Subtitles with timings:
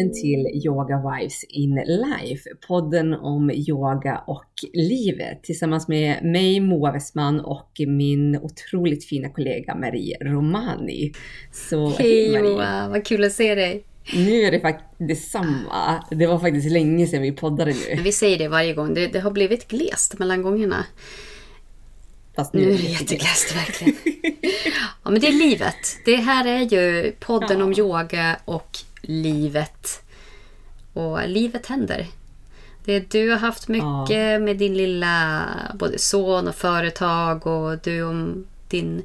[0.00, 6.92] välkommen till Yoga Vibes in Life, podden om yoga och livet tillsammans med mig Moa
[6.92, 11.12] Westman och min otroligt fina kollega Marie Romani.
[11.52, 12.54] Så, hej Marie.
[12.54, 13.89] Moa, vad kul att se dig!
[14.14, 16.04] Nu är det faktiskt detsamma.
[16.10, 18.02] Det var faktiskt länge sedan vi poddade nu.
[18.02, 20.84] Vi säger det varje gång, det, det har blivit glest mellan gångerna.
[22.36, 23.94] Fast nu, nu är det jätteglest verkligen.
[25.04, 25.98] ja men det är livet.
[26.04, 27.64] Det här är ju podden ja.
[27.64, 30.02] om yoga och livet.
[30.92, 32.06] Och livet händer.
[32.84, 34.38] Det, du har haft mycket ja.
[34.38, 38.14] med din lilla både son och företag och du och
[38.68, 39.02] din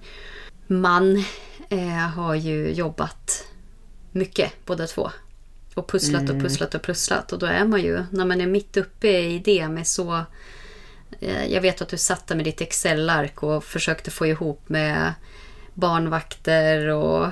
[0.68, 1.24] man
[1.70, 3.48] eh, har ju jobbat
[4.16, 5.12] mycket båda två.
[5.76, 6.36] Och pusslat mm.
[6.36, 7.34] och pusslat och pusslat.
[7.34, 10.22] Och då är man ju, när man är mitt uppe i det med så...
[11.20, 15.14] Eh, jag vet att du satt där med ditt Excel-ark och försökte få ihop med
[15.74, 17.28] barnvakter och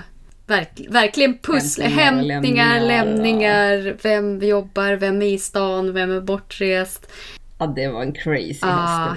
[0.48, 1.86] verk, verkligen pussla.
[1.86, 3.97] Hämtningar, hämtningar, lämningar.
[4.02, 7.12] Vem jobbar, vem är i stan, vem är bortrest.
[7.58, 8.68] Ja, det var en crazy ja,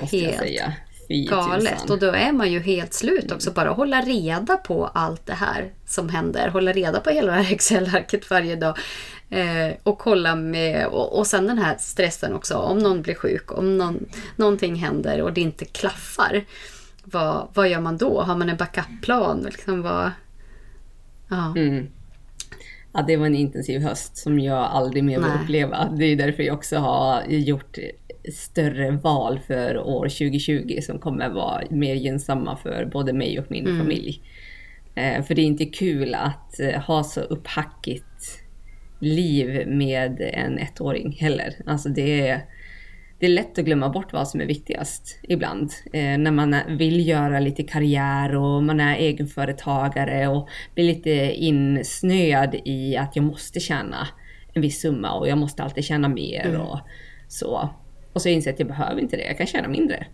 [0.00, 0.72] höst, det måste jag säga.
[1.08, 1.72] Fy galet.
[1.72, 1.90] Tusan.
[1.90, 3.50] Och då är man ju helt slut också.
[3.50, 6.48] Bara hålla reda på allt det här som händer.
[6.48, 8.78] Hålla reda på hela det här Excel-arket varje dag.
[9.30, 10.86] Eh, och kolla med...
[10.86, 12.54] Och, och sen den här stressen också.
[12.54, 16.44] Om någon blir sjuk, om någon, någonting händer och det inte klaffar.
[17.04, 18.22] Vad, vad gör man då?
[18.22, 19.42] Har man en backup-plan?
[19.44, 20.10] Liksom vad,
[21.28, 21.54] Ja.
[21.56, 21.86] Mm.
[22.92, 25.88] ja, det var en intensiv höst som jag aldrig mer vill uppleva.
[25.98, 27.78] Det är därför jag också har gjort
[28.32, 33.66] större val för år 2020 som kommer vara mer gynnsamma för både mig och min
[33.66, 33.78] mm.
[33.78, 34.22] familj.
[34.94, 38.42] Eh, för det är inte kul att eh, ha så upphackigt
[39.00, 41.54] liv med en ettåring heller.
[41.66, 42.44] Alltså det är
[43.18, 45.70] det är lätt att glömma bort vad som är viktigast ibland.
[45.92, 52.54] Eh, när man vill göra lite karriär och man är egenföretagare och blir lite insnöad
[52.64, 54.08] i att jag måste tjäna
[54.52, 56.60] en viss summa och jag måste alltid tjäna mer mm.
[56.60, 56.78] och
[57.28, 57.70] så.
[58.16, 60.06] Och så inser jag att jag behöver inte det, jag kan tjäna mindre.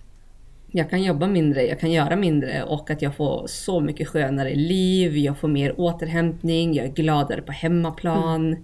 [0.66, 4.54] Jag kan jobba mindre, jag kan göra mindre och att jag får så mycket skönare
[4.54, 8.56] liv, jag får mer återhämtning, jag är gladare på hemmaplan.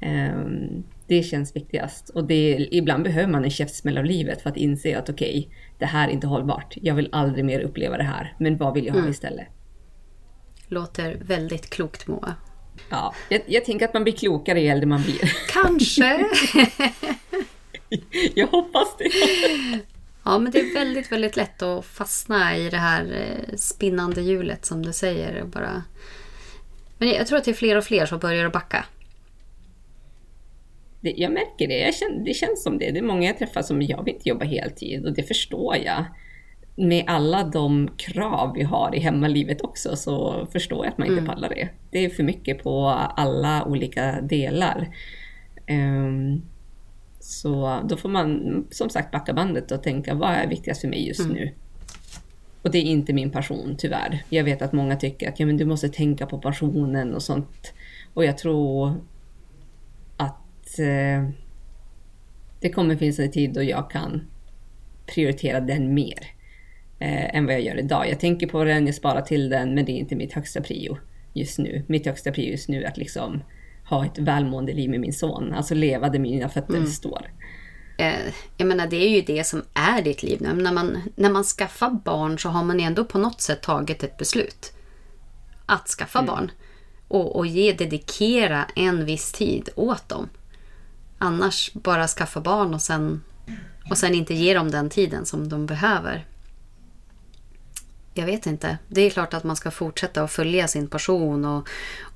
[0.00, 0.36] Mm.
[0.36, 2.08] Um, det känns viktigast.
[2.08, 5.56] Och det, ibland behöver man en käftsmäll av livet för att inse att okej, okay,
[5.78, 6.74] det här är inte hållbart.
[6.76, 8.34] Jag vill aldrig mer uppleva det här.
[8.38, 9.10] Men vad vill jag ha mm.
[9.10, 9.46] istället?
[10.68, 12.34] Låter väldigt klokt Moa.
[12.90, 15.32] Ja, jag, jag tänker att man blir klokare ju äldre man blir.
[15.52, 16.24] Kanske!
[18.34, 19.10] jag hoppas det.
[20.24, 24.64] Ja, men det är väldigt, väldigt lätt att fastna i det här eh, spinnande hjulet
[24.64, 25.44] som du säger.
[25.44, 25.82] Bara...
[26.98, 28.84] Men jag tror att det är fler och fler som börjar att backa
[31.06, 32.90] det, jag märker det, jag känner, det känns som det.
[32.90, 36.04] Det är många jag träffar som jag vill inte jobba heltid och det förstår jag.
[36.78, 41.20] Med alla de krav vi har i hemmalivet också så förstår jag att man inte
[41.20, 41.34] mm.
[41.34, 41.68] pallar det.
[41.90, 44.88] Det är för mycket på alla olika delar.
[45.70, 46.42] Um,
[47.26, 51.08] så då får man som sagt backa bandet och tänka vad är viktigast för mig
[51.08, 51.32] just mm.
[51.32, 51.52] nu?
[52.62, 54.22] Och det är inte min passion tyvärr.
[54.28, 57.72] Jag vet att många tycker att ja, men du måste tänka på passionen och sånt.
[58.14, 58.94] Och jag tror
[60.78, 61.28] eh,
[62.60, 64.26] det kommer finnas en tid då jag kan
[65.06, 66.26] prioritera den mer
[66.98, 68.08] eh, än vad jag gör idag.
[68.08, 70.98] Jag tänker på den, jag sparar till den, men det är inte mitt högsta prio
[71.32, 71.82] just nu.
[71.86, 73.42] Mitt högsta prio just nu är att liksom
[73.88, 76.86] ha ett välmående liv med min son, alltså leva där mina fötter mm.
[76.86, 77.30] står.
[77.98, 80.38] Eh, jag menar, det är ju det som är ditt liv.
[80.42, 84.16] När man, när man skaffar barn så har man ändå på något sätt tagit ett
[84.16, 84.72] beslut.
[85.66, 86.26] Att skaffa mm.
[86.26, 86.50] barn.
[87.08, 90.28] Och, och ge, dedikera en viss tid åt dem
[91.18, 93.22] annars bara skaffa barn och sen,
[93.90, 96.26] och sen inte ge dem den tiden som de behöver.
[98.14, 98.78] Jag vet inte.
[98.88, 101.68] Det är klart att man ska fortsätta att följa sin passion och,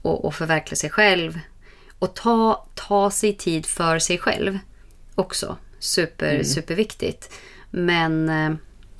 [0.02, 1.38] och, och förverkliga sig själv.
[2.00, 4.58] Och ta, ta sig tid för sig själv
[5.14, 5.56] också.
[5.78, 6.44] Super, mm.
[6.44, 7.30] Superviktigt.
[7.70, 8.50] Men eh,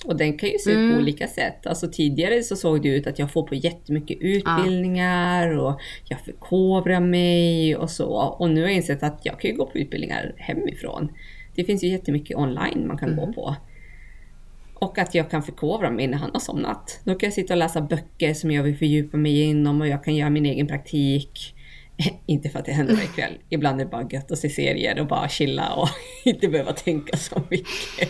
[0.05, 0.93] och den kan ju se ut mm.
[0.93, 1.67] på olika sätt.
[1.67, 5.61] Alltså tidigare så såg det ut att jag får på jättemycket utbildningar ja.
[5.61, 8.11] och jag förkovrar mig och så.
[8.15, 11.13] Och nu har jag insett att jag kan ju gå på utbildningar hemifrån.
[11.55, 13.27] Det finns ju jättemycket online man kan mm.
[13.27, 13.57] gå på.
[14.75, 17.01] Och att jag kan förkovra mig när han har somnat.
[17.05, 20.05] Då kan jag sitta och läsa böcker som jag vill fördjupa mig inom och jag
[20.05, 21.55] kan göra min egen praktik.
[22.27, 23.39] Inte för att det händer ikväll.
[23.49, 25.89] Ibland är det bara gött att se serier och bara chilla och
[26.25, 28.09] inte behöva tänka så mycket.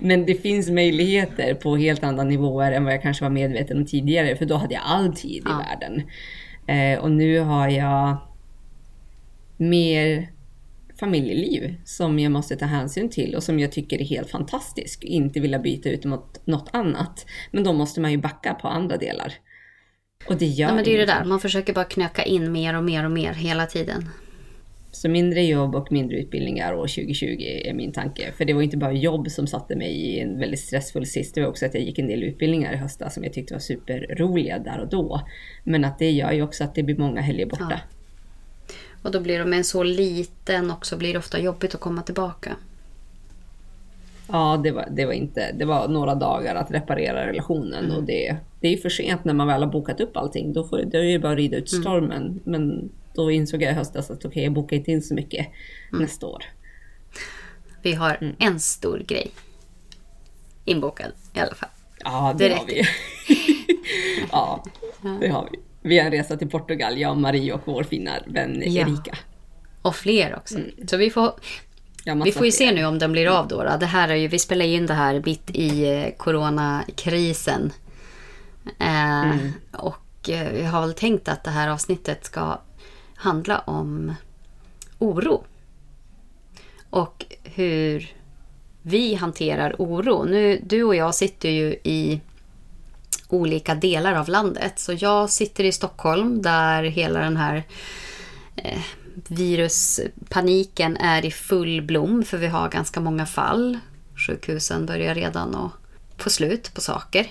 [0.00, 3.86] Men det finns möjligheter på helt andra nivåer än vad jag kanske var medveten om
[3.86, 5.50] tidigare, för då hade jag all tid ja.
[5.50, 6.02] i världen.
[6.66, 8.16] Eh, och nu har jag
[9.56, 10.28] mer
[11.00, 15.04] familjeliv som jag måste ta hänsyn till och som jag tycker är helt fantastisk.
[15.04, 17.26] Inte vilja byta ut mot något annat.
[17.50, 19.34] Men då måste man ju backa på andra delar.
[20.28, 22.76] Och det gör ja, men det är det där, man försöker bara knöka in mer
[22.76, 24.08] och mer och mer hela tiden.
[24.92, 28.32] Så mindre jobb och mindre utbildningar år 2020 är min tanke.
[28.32, 31.34] För det var inte bara jobb som satte mig i en väldigt stressfull sist.
[31.34, 33.60] Det var också att jag gick en del utbildningar i höstas som jag tyckte var
[33.60, 35.20] superroliga där och då.
[35.64, 37.66] Men att det gör ju också att det blir många helger borta.
[37.70, 37.78] Ja.
[39.02, 42.56] Och då blir de en så liten också blir det ofta jobbigt att komma tillbaka.
[44.26, 47.96] Ja, det var, det var inte, det var några dagar att reparera relationen mm.
[47.96, 50.52] och det, det är för sent när man väl har bokat upp allting.
[50.52, 51.82] Då får det är ju bara att rida ut mm.
[51.82, 52.22] stormen.
[52.22, 52.40] Mm.
[52.44, 55.46] Men då insåg jag i höstas att okej, okay, jag bokar inte in så mycket
[55.92, 56.02] mm.
[56.02, 56.44] nästa år.
[57.82, 58.36] Vi har mm.
[58.38, 59.30] en stor grej
[60.64, 61.68] inbokad i alla fall.
[62.04, 62.82] Ja, det, det har vi.
[64.30, 64.64] ja,
[65.20, 65.58] det har vi.
[65.82, 68.82] Vi har en resa till Portugal, jag, Marie och vår fina vän ja.
[68.82, 69.18] Erika.
[69.82, 70.58] Och fler också.
[70.58, 70.70] Mm.
[70.86, 71.32] Så vi får,
[72.24, 73.76] vi får ju se nu om den blir av då.
[73.80, 77.72] Det här är ju, vi spelar in det här mitt i eh, coronakrisen.
[78.78, 79.52] Eh, mm.
[79.72, 82.60] Och eh, vi har väl tänkt att det här avsnittet ska
[83.14, 84.14] handla om
[84.98, 85.44] oro.
[86.90, 88.14] Och hur
[88.82, 90.24] vi hanterar oro.
[90.24, 92.20] Nu, du och jag sitter ju i
[93.28, 94.78] olika delar av landet.
[94.78, 97.62] Så jag sitter i Stockholm där hela den här
[98.56, 98.80] eh,
[99.28, 103.78] viruspaniken är i full blom för vi har ganska många fall.
[104.26, 105.72] Sjukhusen börjar redan att
[106.22, 107.26] få slut på saker.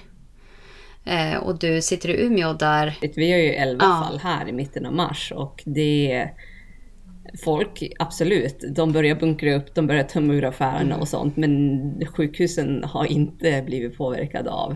[1.05, 2.97] Eh, och du sitter i Umeå där...
[3.15, 4.05] Vi har ju 11 ja.
[4.05, 6.29] fall här i mitten av mars och det
[7.45, 10.99] folk, absolut, de börjar bunkra upp, de börjar tömma ur affärerna mm.
[10.99, 11.37] och sånt.
[11.37, 14.75] Men sjukhusen har inte blivit påverkade av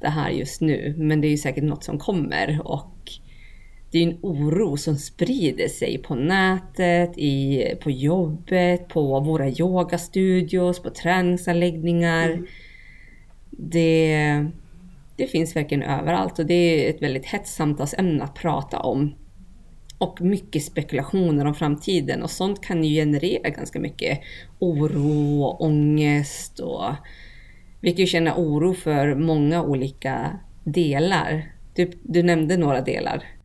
[0.00, 0.94] det här just nu.
[0.98, 3.12] Men det är ju säkert något som kommer och
[3.90, 10.82] det är en oro som sprider sig på nätet, i, på jobbet, på våra yogastudios,
[10.82, 12.30] på träningsanläggningar.
[12.30, 12.46] Mm.
[13.50, 14.46] Det,
[15.16, 19.14] det finns verkligen överallt och det är ett väldigt hett samtalsämne att prata om.
[19.98, 24.20] Och mycket spekulationer om framtiden och sånt kan ju generera ganska mycket
[24.58, 26.84] oro och ångest och
[27.80, 31.52] vi kan ju känna oro för många olika delar.
[31.74, 33.37] Du, du nämnde några delar.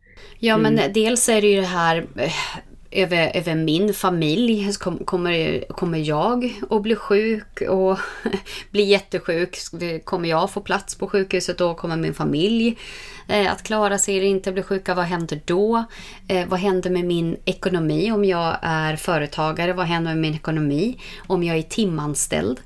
[0.44, 0.74] Ja, mm.
[0.74, 2.32] men dels är det ju det här eh,
[2.90, 4.72] över, över min familj.
[5.04, 7.98] Kommer, kommer jag att bli sjuk och
[8.70, 9.58] bli jättesjuk?
[10.04, 11.74] Kommer jag få plats på sjukhuset då?
[11.74, 12.78] Kommer min familj
[13.28, 14.94] eh, att klara sig eller inte bli sjuka?
[14.94, 15.84] Vad händer då?
[16.28, 19.72] Eh, vad händer med min ekonomi om jag är företagare?
[19.72, 22.60] Vad händer med min ekonomi om jag är timanställd?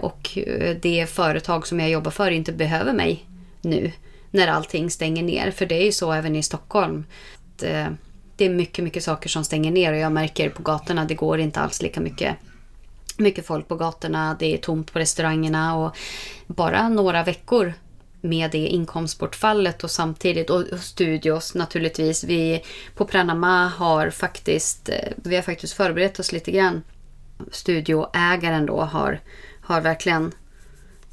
[0.00, 0.38] Och
[0.82, 3.24] det företag som jag jobbar för inte behöver mig
[3.62, 3.92] nu
[4.30, 5.50] när allting stänger ner.
[5.50, 7.04] För det är ju så även i Stockholm.
[7.34, 7.86] Att, eh,
[8.36, 11.38] det är mycket, mycket saker som stänger ner och jag märker på gatorna, det går
[11.38, 12.36] inte alls lika mycket
[13.18, 15.96] mycket folk på gatorna, det är tomt på restaurangerna och
[16.46, 17.72] bara några veckor
[18.20, 22.24] med det inkomstbortfallet och samtidigt och studios naturligtvis.
[22.24, 22.62] Vi
[22.94, 26.82] på Pranama har faktiskt, eh, vi har faktiskt förberett oss lite grann.
[27.50, 29.20] Studioägaren då har
[29.60, 30.32] har verkligen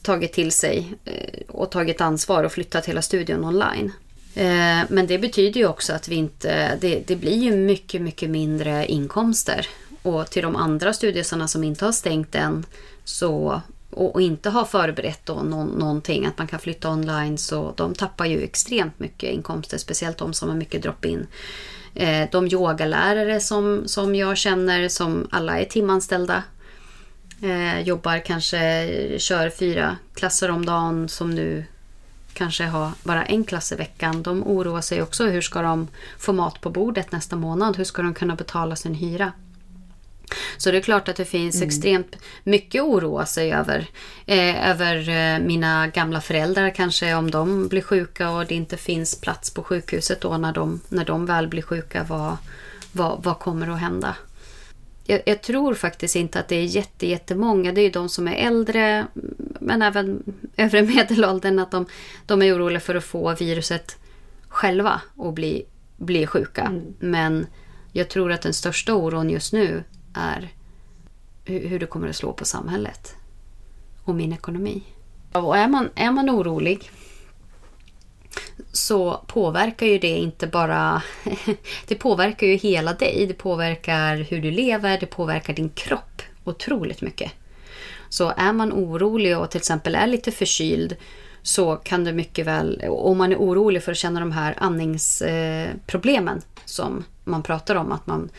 [0.03, 3.91] tagit till sig eh, och tagit ansvar och flyttat hela studion online.
[4.35, 8.29] Eh, men det betyder ju också att vi inte, det, det blir ju mycket, mycket
[8.29, 9.67] mindre inkomster.
[10.01, 12.65] Och till de andra studiosarna som inte har stängt än
[13.03, 17.74] så, och, och inte har förberett då någon, någonting, att man kan flytta online, så
[17.77, 21.27] de tappar ju extremt mycket inkomster, speciellt de som har mycket drop-in.
[21.95, 26.43] Eh, de yogalärare som, som jag känner, som alla är timanställda,
[27.43, 28.59] Eh, jobbar kanske,
[29.19, 31.65] kör fyra klasser om dagen som nu
[32.33, 34.23] kanske har bara en klass i veckan.
[34.23, 35.25] De oroar sig också.
[35.25, 35.88] Hur ska de
[36.19, 37.77] få mat på bordet nästa månad?
[37.77, 39.31] Hur ska de kunna betala sin hyra?
[40.57, 41.67] Så det är klart att det finns mm.
[41.67, 43.88] extremt mycket att oroa sig över.
[44.25, 49.21] Eh, över eh, mina gamla föräldrar kanske om de blir sjuka och det inte finns
[49.21, 52.03] plats på sjukhuset då när de, när de väl blir sjuka.
[52.03, 52.38] Vad,
[52.91, 54.15] vad, vad kommer att hända?
[55.05, 57.72] Jag, jag, tror faktiskt inte att det är jätte, jättemånga.
[57.72, 59.07] Det är ju de som är äldre,
[59.60, 60.24] men även
[60.57, 61.86] övre medelåldern, att de,
[62.25, 63.98] de är oroliga för att få viruset
[64.48, 65.65] själva och bli,
[65.98, 66.62] bli sjuka.
[66.62, 66.93] Mm.
[67.00, 67.48] Men
[67.91, 69.83] jag tror att den största oron just nu
[70.13, 70.53] är
[71.45, 73.15] hur, hur det kommer att slå på samhället
[74.03, 74.83] och min ekonomi.
[75.31, 76.91] Och är man, är man orolig
[78.74, 81.01] så påverkar ju det inte bara...
[81.88, 83.25] det påverkar ju hela dig.
[83.27, 87.32] Det påverkar hur du lever, det påverkar din kropp otroligt mycket.
[88.10, 90.96] Så är man orolig och till exempel är lite förkyld
[91.42, 96.42] så kan det mycket väl, om man är orolig för att känna de här andningsproblemen
[96.65, 98.30] som man pratar om att man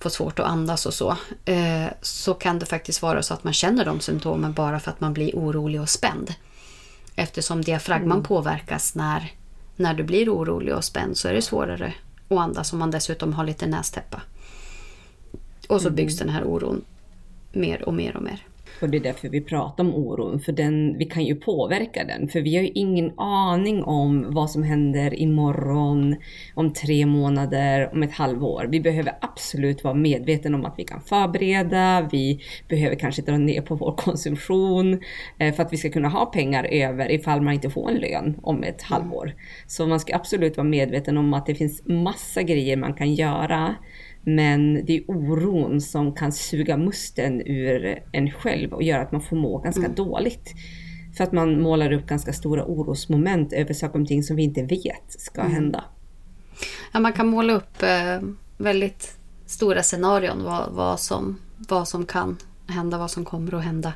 [0.00, 1.16] får svårt att andas och så.
[1.44, 5.00] Eh, så kan det faktiskt vara så att man känner de symptomen bara för att
[5.00, 6.34] man blir orolig och spänd.
[7.16, 8.22] Eftersom diafragman mm.
[8.22, 9.32] påverkas när,
[9.80, 11.94] när du blir orolig och spänd så är det svårare
[12.28, 14.22] att andas om man dessutom har lite nästäppa.
[15.68, 15.96] Och så mm.
[15.96, 16.84] byggs den här oron
[17.52, 18.46] mer och mer och mer.
[18.80, 22.28] Och det är därför vi pratar om oron, för den, vi kan ju påverka den.
[22.28, 26.16] För vi har ju ingen aning om vad som händer imorgon,
[26.54, 28.68] om tre månader, om ett halvår.
[28.70, 33.62] Vi behöver absolut vara medvetna om att vi kan förbereda, vi behöver kanske dra ner
[33.62, 35.00] på vår konsumtion
[35.38, 38.40] eh, för att vi ska kunna ha pengar över ifall man inte får en lön
[38.42, 39.34] om ett halvår.
[39.66, 43.74] Så man ska absolut vara medveten om att det finns massa grejer man kan göra
[44.22, 49.20] men det är oron som kan suga musten ur en själv och göra att man
[49.20, 49.94] får må ganska mm.
[49.94, 50.54] dåligt.
[51.16, 54.62] För att man målar upp ganska stora orosmoment över saker och ting som vi inte
[54.62, 55.52] vet ska mm.
[55.52, 55.84] hända.
[56.92, 58.20] Ja, man kan måla upp eh,
[58.58, 62.36] väldigt stora scenarion vad, vad, som, vad som kan
[62.66, 63.92] hända, vad som kommer att hända.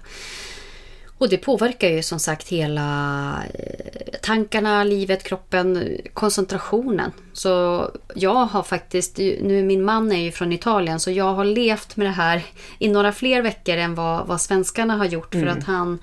[1.24, 7.12] Och det påverkar ju som sagt hela eh, tankarna, livet, kroppen, koncentrationen.
[7.32, 11.96] Så jag har faktiskt, nu min man är ju från Italien, så jag har levt
[11.96, 12.42] med det här
[12.78, 15.34] i några fler veckor än vad, vad svenskarna har gjort.
[15.34, 15.46] Mm.
[15.46, 15.98] För att han,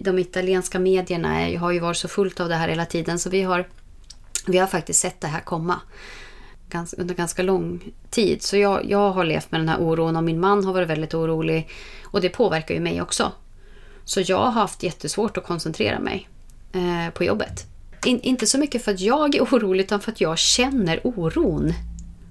[0.00, 3.18] de italienska medierna har ju varit så fullt av det här hela tiden.
[3.18, 3.68] Så vi har,
[4.46, 5.80] vi har faktiskt sett det här komma
[6.96, 7.80] under ganska lång
[8.10, 8.42] tid.
[8.42, 11.14] Så jag, jag har levt med den här oron och min man har varit väldigt
[11.14, 11.68] orolig.
[12.04, 13.32] Och det påverkar ju mig också.
[14.04, 16.28] Så jag har haft jättesvårt att koncentrera mig
[16.72, 17.66] eh, på jobbet.
[18.06, 21.72] In, inte så mycket för att jag är orolig utan för att jag känner oron.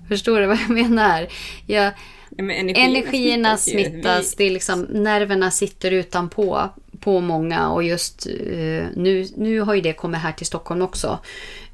[0.08, 1.27] Förstår du vad jag menar?
[1.65, 1.92] Jag, ja,
[2.38, 8.86] energierna, energierna smittas, smittas det är liksom, nerverna sitter utanpå på många och just eh,
[8.96, 11.20] nu, nu har ju det kommit här till Stockholm också.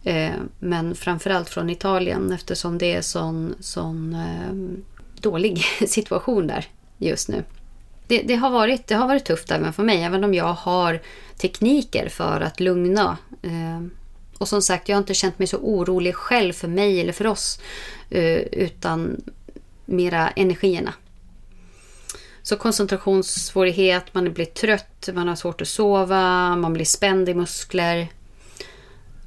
[0.03, 4.79] Eh, men framförallt från Italien eftersom det är sån, sån eh,
[5.21, 7.43] dålig situation där just nu
[8.09, 11.01] det, det, har varit, det har varit tufft även för mig, även om jag har
[11.37, 13.17] tekniker för att lugna.
[13.41, 13.81] Eh,
[14.37, 17.27] och som sagt, jag har inte känt mig så orolig själv för mig eller för
[17.27, 17.59] oss,
[18.09, 19.21] eh, utan
[19.85, 20.93] mera energierna.
[22.41, 28.07] Så koncentrationssvårighet, man blir trött, man har svårt att sova, man blir spänd i muskler.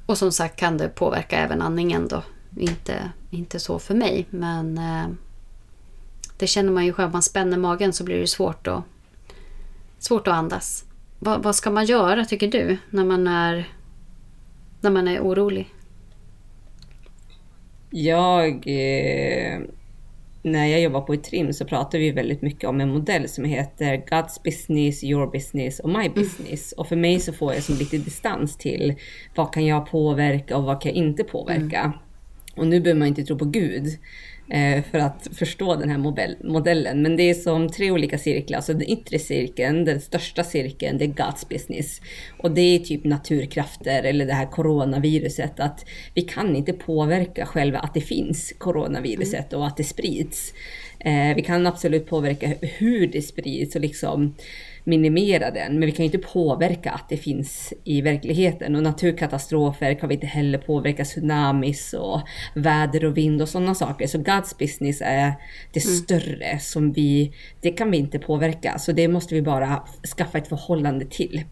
[0.05, 2.23] Och som sagt kan det påverka även andningen då.
[2.57, 5.07] Inte, inte så för mig, men eh,
[6.37, 7.11] det känner man ju själv.
[7.11, 8.83] Man spänner magen så blir det svårt att,
[9.99, 10.85] svårt att andas.
[11.19, 13.67] Vad, vad ska man göra tycker du när man är,
[14.81, 15.69] när man är orolig?
[17.89, 18.49] Jag...
[18.65, 19.59] Eh,
[20.45, 23.97] när jag jobbar på trim så pratar vi väldigt mycket om en modell som heter
[23.97, 26.13] God's business, your business och my mm.
[26.13, 26.73] business.
[26.73, 26.79] Mm.
[26.79, 28.95] Och för mig så får jag som lite distans till
[29.35, 31.79] vad kan jag påverka och vad kan jag inte påverka.
[31.79, 31.97] Mm.
[32.55, 33.87] Och nu behöver man inte tro på Gud.
[34.49, 35.97] Eh, för att förstå den här
[36.43, 37.01] modellen.
[37.01, 38.61] Men det är som tre olika cirklar.
[38.61, 42.01] Så den yttre cirkeln, den största cirkeln, det är God's business.
[42.39, 45.59] Och det är typ naturkrafter eller det här coronaviruset.
[45.59, 50.53] Att vi kan inte påverka själva att det finns coronaviruset och att det sprids.
[50.99, 54.35] Eh, vi kan absolut påverka hur det sprids och liksom
[54.83, 58.75] minimera den, men vi kan ju inte påverka att det finns i verkligheten.
[58.75, 62.21] Och naturkatastrofer kan vi inte heller påverka, tsunamis och
[62.55, 64.07] väder och vind och sådana saker.
[64.07, 65.33] Så God's business är
[65.73, 65.97] det mm.
[65.97, 68.79] större som vi, det kan vi inte påverka.
[68.79, 69.83] Så det måste vi bara
[70.17, 71.43] skaffa ett förhållande till.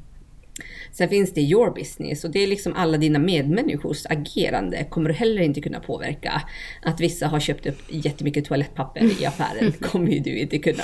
[0.91, 5.15] Sen finns det your business och det är liksom alla dina medmänniskors agerande kommer du
[5.15, 6.41] heller inte kunna påverka.
[6.81, 10.83] Att vissa har köpt upp jättemycket toalettpapper i affären kommer ju du inte kunna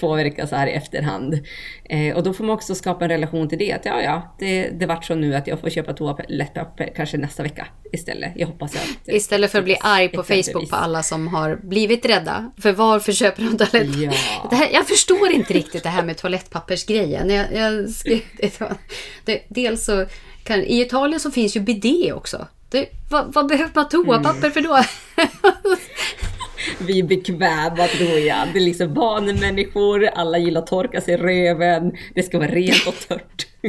[0.00, 1.40] påverka så här i efterhand.
[1.84, 3.72] Eh, och då får man också skapa en relation till det.
[3.72, 7.42] Att ja, ja, det, det vart så nu att jag får köpa toalettpapper kanske nästa
[7.42, 8.32] vecka istället.
[8.36, 9.08] Jag hoppas att...
[9.08, 12.52] Istället för att bli arg på Facebook på alla som har blivit rädda.
[12.58, 14.58] För varför köper de toalettpapper?
[14.60, 14.66] Ja.
[14.72, 17.30] jag förstår inte riktigt det här med toalettpappersgrejen.
[17.30, 18.60] Jag, jag skrev det,
[19.24, 20.06] det dels så
[20.44, 22.46] kan, i Italien så finns ju bidé också.
[22.70, 24.52] Det, vad, vad behöver man toapapper mm.
[24.52, 24.84] för då?
[26.78, 28.48] Vi är bekväma tror jag.
[28.52, 32.86] Det är liksom vanemänniskor, alla gillar att torka sig i röven, det ska vara rent
[32.86, 33.46] och torrt.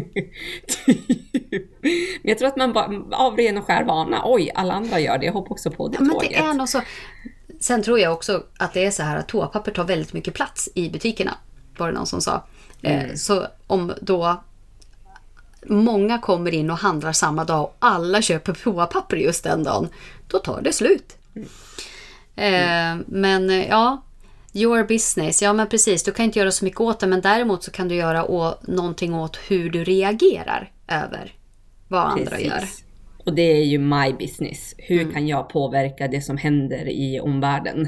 [2.21, 5.17] Men jag tror att man bara, av ren och skär vana, oj, alla andra gör
[5.17, 6.31] det, jag hoppar också på det ja, tåget.
[6.31, 6.81] Men det är så.
[7.59, 10.69] Sen tror jag också att det är så här att toapapper tar väldigt mycket plats
[10.75, 11.37] i butikerna.
[11.77, 12.47] Var det någon som sa.
[12.81, 13.17] Eh, mm.
[13.17, 14.43] Så om då
[15.65, 19.87] många kommer in och handlar samma dag och alla köper toapapper just den dagen,
[20.27, 21.17] då tar det slut.
[21.35, 21.47] Mm.
[22.37, 24.03] Eh, men eh, ja,
[24.53, 25.41] your business.
[25.41, 26.03] Ja, men precis.
[26.03, 28.57] Du kan inte göra så mycket åt det, men däremot så kan du göra å,
[28.61, 31.33] någonting åt hur du reagerar över
[31.87, 32.47] vad andra precis.
[32.47, 32.63] gör.
[33.25, 34.75] Och det är ju my business.
[34.77, 35.13] Hur mm.
[35.13, 37.87] kan jag påverka det som händer i omvärlden?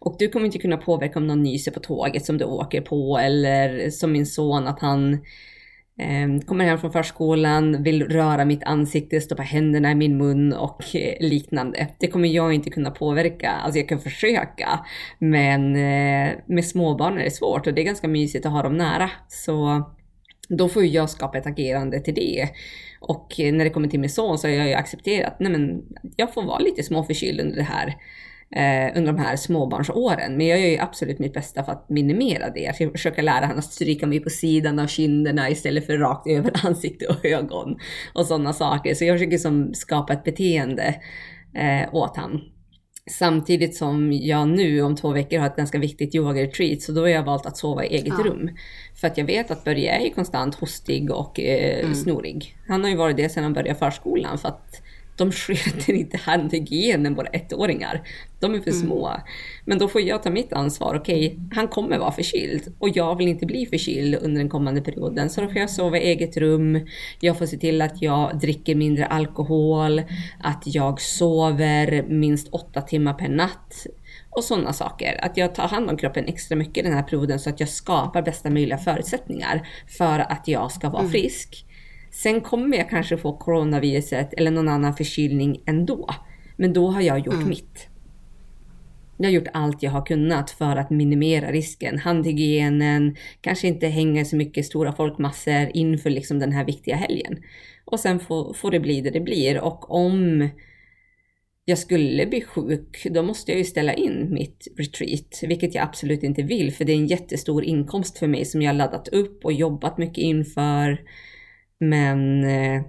[0.00, 3.18] Och du kommer inte kunna påverka om någon nyser på tåget som du åker på
[3.18, 5.18] eller som min son att han
[5.98, 10.96] Ehm, kommer hem från förskolan, vill röra mitt ansikte, stoppa händerna i min mun och
[10.96, 11.88] eh, liknande.
[11.98, 13.50] Det kommer jag inte kunna påverka.
[13.50, 14.84] Alltså jag kan försöka,
[15.18, 18.76] men eh, med småbarn är det svårt och det är ganska mysigt att ha dem
[18.76, 19.10] nära.
[19.28, 19.84] Så
[20.48, 22.48] då får ju jag skapa ett agerande till det.
[23.00, 25.82] Och eh, när det kommer till min son så har jag ju accepterat, nej men
[26.16, 27.94] jag får vara lite småförkyld under det här
[28.50, 30.36] eh, under de här småbarnsåren.
[30.36, 32.76] Men jag gör ju absolut mitt bästa för att minimera det.
[32.78, 36.52] Jag försöker lära honom att stryka mig på sidan av kinderna istället för rakt över
[36.66, 37.78] ansikte och ögon
[38.14, 38.94] och sådana saker.
[38.94, 40.94] Så jag försöker som skapa ett beteende
[41.54, 42.40] eh, åt honom.
[43.10, 47.08] Samtidigt som jag nu om två veckor har ett ganska viktigt yoga-retreat så då har
[47.08, 48.24] jag valt att sova i eget ja.
[48.24, 48.50] rum.
[48.94, 51.94] För att jag vet att Börje är konstant hostig och eh, mm.
[51.94, 52.56] snorig.
[52.68, 54.82] Han har ju varit det sedan han började förskolan för att
[55.16, 58.02] de sköter inte handhygienen, våra ettåringar.
[58.40, 58.82] De är för mm.
[58.82, 59.12] små.
[59.64, 60.94] Men då får jag ta mitt ansvar.
[60.94, 64.80] Okej, okay, han kommer vara förkyld och jag vill inte bli förkyld under den kommande
[64.80, 65.30] perioden.
[65.30, 66.86] Så då får jag sova i eget rum.
[67.20, 70.02] Jag får se till att jag dricker mindre alkohol,
[70.40, 73.86] att jag sover minst åtta timmar per natt
[74.30, 75.24] och sådana saker.
[75.24, 78.22] Att jag tar hand om kroppen extra mycket den här perioden så att jag skapar
[78.22, 79.68] bästa möjliga förutsättningar
[79.98, 81.12] för att jag ska vara mm.
[81.12, 81.65] frisk.
[82.22, 86.10] Sen kommer jag kanske få coronaviruset eller någon annan förkylning ändå.
[86.56, 87.48] Men då har jag gjort mm.
[87.48, 87.88] mitt.
[89.16, 91.98] Jag har gjort allt jag har kunnat för att minimera risken.
[91.98, 97.42] Handhygienen, kanske inte hänga så mycket stora folkmassor inför liksom den här viktiga helgen.
[97.84, 99.60] Och sen får, får det bli det det blir.
[99.60, 100.48] Och om
[101.64, 106.22] jag skulle bli sjuk, då måste jag ju ställa in mitt retreat, vilket jag absolut
[106.22, 109.52] inte vill, för det är en jättestor inkomst för mig som jag laddat upp och
[109.52, 110.98] jobbat mycket inför.
[111.80, 112.82] Men eh,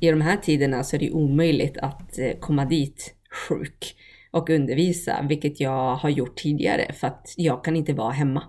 [0.00, 3.14] i de här tiderna så är det omöjligt att eh, komma dit
[3.48, 3.96] sjuk
[4.30, 8.42] och undervisa, vilket jag har gjort tidigare för att jag kan inte vara hemma.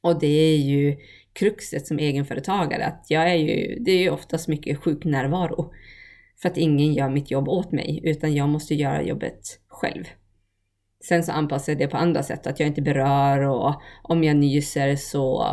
[0.00, 0.96] Och det är ju
[1.32, 5.72] kruxet som egenföretagare, att jag är ju, det är ju oftast mycket sjuknärvaro.
[6.42, 10.04] För att ingen gör mitt jobb åt mig, utan jag måste göra jobbet själv.
[11.04, 14.36] Sen så anpassar jag det på andra sätt, att jag inte berör och om jag
[14.36, 15.46] nyser så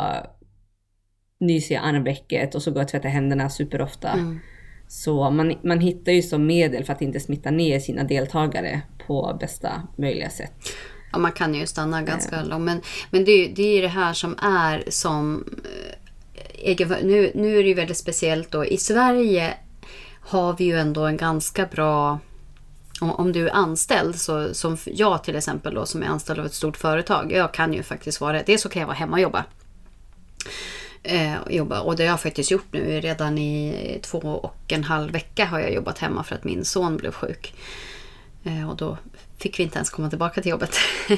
[1.38, 4.08] nyser i armvecket och så går jag och tvättar händerna superofta.
[4.08, 4.40] Mm.
[4.88, 9.36] Så man, man hittar ju som medel för att inte smitta ner sina deltagare på
[9.40, 10.52] bästa möjliga sätt.
[11.12, 12.64] Ja, man kan ju stanna ganska långt.
[12.64, 15.44] Men, men det, det är ju det här som är som...
[16.64, 18.64] Eh, nu, nu är det ju väldigt speciellt då.
[18.64, 19.54] I Sverige
[20.20, 22.18] har vi ju ändå en ganska bra...
[23.00, 26.46] Om, om du är anställd, så, som jag till exempel då, som är anställd av
[26.46, 27.32] ett stort företag.
[27.32, 28.42] Jag kan ju faktiskt vara det.
[28.46, 29.44] Dels så kan jag vara hemma och jobba
[31.06, 31.80] eh, jobba.
[31.80, 33.00] Och det har jag faktiskt gjort nu.
[33.00, 36.96] Redan i två och en halv vecka har jag jobbat hemma för att min son
[36.96, 37.54] blev sjuk.
[38.44, 38.98] Eh, och då
[39.38, 40.76] fick vi inte ens komma tillbaka till jobbet.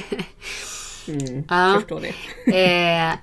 [1.07, 1.75] mm, ja.
[1.75, 2.13] Förstår det.
[3.09, 3.15] eh,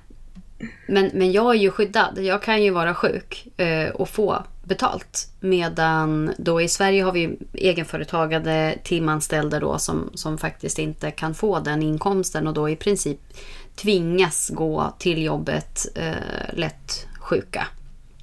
[0.87, 2.17] men, men jag är ju skyddad.
[2.17, 3.47] Jag kan ju vara sjuk
[3.93, 5.31] och få betalt.
[5.39, 11.59] Medan då i Sverige har vi egenföretagade timanställda då som, som faktiskt inte kan få
[11.59, 13.19] den inkomsten och då i princip
[13.81, 17.67] tvingas gå till jobbet eh, lätt sjuka.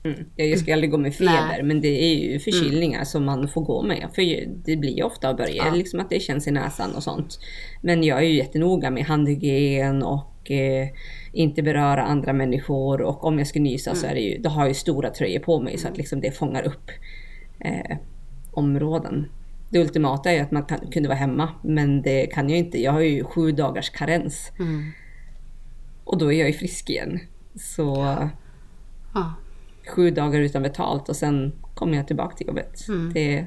[0.05, 0.25] Mm.
[0.37, 1.63] Jag ska aldrig gå med feber Nej.
[1.63, 3.07] men det är ju förkylningar mm.
[3.07, 4.09] som man får gå med.
[4.15, 4.23] För
[4.65, 5.75] det blir ju ofta att börja, ja.
[5.75, 7.39] liksom att det känns i näsan och sånt.
[7.83, 10.89] Men jag är ju jättenoga med handhygien och eh,
[11.33, 14.01] inte beröra andra människor och om jag ska nysa mm.
[14.01, 15.99] så är det ju, då har jag ju stora tröjor på mig så att mm.
[15.99, 16.91] liksom det fångar upp
[17.61, 17.97] eh,
[18.51, 19.27] områden.
[19.71, 22.83] Det ultimata är att man kan, kunde vara hemma men det kan jag inte.
[22.83, 24.53] Jag har ju sju dagars karens.
[24.59, 24.93] Mm.
[26.05, 27.21] Och då är jag ju frisk igen.
[27.55, 28.19] Så
[29.15, 29.35] ja.
[29.95, 32.89] sju dagar utan betalt och sen kommer jag tillbaka till jobbet.
[32.89, 33.13] Mm.
[33.13, 33.47] Det,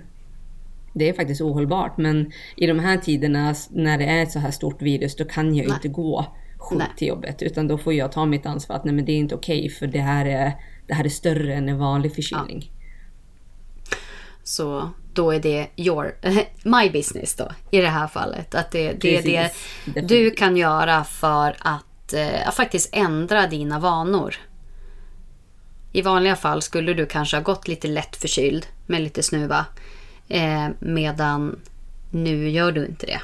[0.94, 1.98] det är faktiskt ohållbart.
[1.98, 5.56] Men i de här tiderna när det är ett så här stort virus då kan
[5.56, 5.76] jag nej.
[5.76, 6.26] inte gå
[6.58, 6.88] sjuk nej.
[6.98, 7.42] till jobbet.
[7.42, 9.70] Utan då får jag ta mitt ansvar att nej men det är inte okej okay,
[9.70, 10.52] för det här, är,
[10.88, 12.72] det här är större än en vanlig förkylning.
[12.72, 12.78] Ja.
[14.44, 16.16] Så då är det your,
[16.64, 18.56] my business då i det här fallet.
[18.56, 19.52] Att det, det är det
[19.86, 20.10] Definitivt.
[20.10, 24.36] du kan göra för att att eh, faktiskt ändra dina vanor.
[25.92, 29.66] I vanliga fall skulle du kanske ha gått lite lätt förkyld med lite snuva.
[30.28, 31.60] Eh, medan
[32.12, 33.22] nu gör du inte det.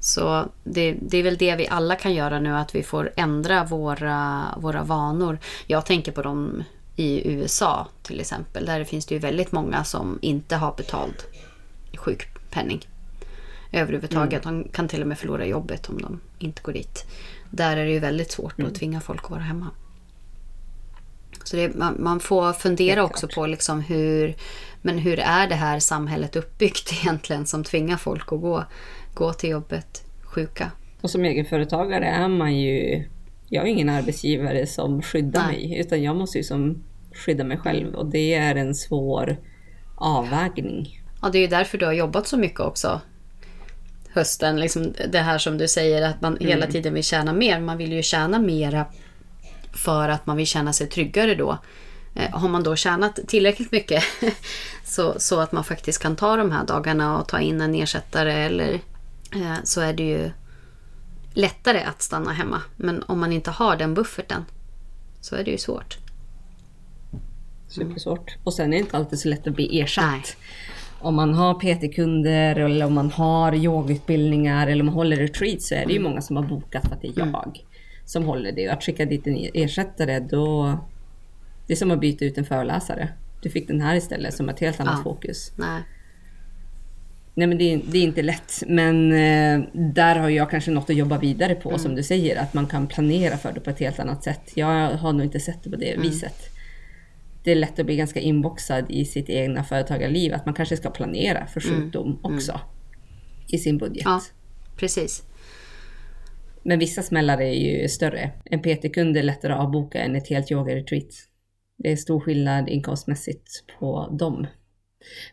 [0.00, 3.64] Så det, det, är väl det vi alla kan göra nu, att vi får ändra
[3.64, 5.38] våra, våra vanor.
[5.66, 6.64] Jag tänker på dem
[6.96, 8.66] i USA till exempel.
[8.66, 11.22] Där finns det ju väldigt många som inte har betald
[11.96, 12.86] sjukpenning
[13.74, 14.44] överhuvudtaget.
[14.44, 14.62] Mm.
[14.62, 17.04] De kan till och med förlora jobbet om de inte går dit.
[17.56, 18.70] Där är det ju väldigt svårt mm.
[18.70, 19.70] att tvinga folk att vara hemma.
[21.44, 24.34] Så det, man, man, får fundera också på liksom hur,
[24.82, 28.64] men hur är det här samhället uppbyggt egentligen som tvingar folk att gå,
[29.14, 30.70] gå till jobbet sjuka.
[31.00, 33.04] Och som egenföretagare är man ju,
[33.48, 35.68] jag är ingen arbetsgivare som skyddar Nej.
[35.68, 39.36] mig utan jag måste ju som skydda mig själv och det är en svår
[39.94, 41.00] avvägning.
[41.22, 43.00] Ja, det är ju därför du har jobbat så mycket också.
[44.14, 46.48] Hösten, liksom det här som du säger att man mm.
[46.48, 47.60] hela tiden vill tjäna mer.
[47.60, 48.86] Man vill ju tjäna mera
[49.72, 51.58] för att man vill känna sig tryggare då.
[52.14, 54.04] Eh, har man då tjänat tillräckligt mycket
[54.84, 58.32] så, så att man faktiskt kan ta de här dagarna och ta in en ersättare
[58.32, 58.72] eller
[59.34, 60.30] eh, så är det ju
[61.34, 62.62] lättare att stanna hemma.
[62.76, 64.44] Men om man inte har den bufferten
[65.20, 65.98] så är det ju svårt.
[67.68, 68.36] Supersvårt.
[68.44, 70.04] Och sen är det inte alltid så lätt att bli ersatt.
[70.12, 70.22] Nej.
[71.04, 75.74] Om man har PT-kunder eller om man har yogautbildningar eller om man håller retreat så
[75.74, 76.10] är det ju mm.
[76.10, 77.34] många som har bokat för att det är mm.
[77.34, 77.64] jag
[78.04, 78.68] som håller det.
[78.68, 80.78] Att skicka dit en ersättare då...
[81.66, 83.08] Det är som att byta ut en föreläsare.
[83.42, 85.02] Du fick den här istället som ett helt annat ja.
[85.02, 85.52] fokus.
[85.56, 85.82] Nej.
[87.34, 88.62] Nej men det är, det är, inte lätt.
[88.66, 91.78] Men eh, där har jag kanske något att jobba vidare på mm.
[91.78, 92.42] som du säger.
[92.42, 94.52] Att man kan planera för det på ett helt annat sätt.
[94.54, 96.02] Jag har nog inte sett det på det mm.
[96.02, 96.53] viset
[97.44, 100.34] det är lätt att bli ganska inboxad i sitt egna företagarliv.
[100.34, 101.80] Att man kanske ska planera för mm.
[101.80, 102.34] sjukdom mm.
[102.34, 102.64] också mm.
[103.48, 104.02] i sin budget.
[104.04, 104.20] Ja,
[104.76, 105.22] precis.
[106.62, 108.30] Men vissa smällar är ju större.
[108.44, 111.10] En PT-kund är lättare att avboka än ett helt yoga-retreat.
[111.78, 114.46] Det är stor skillnad inkomstmässigt på dem.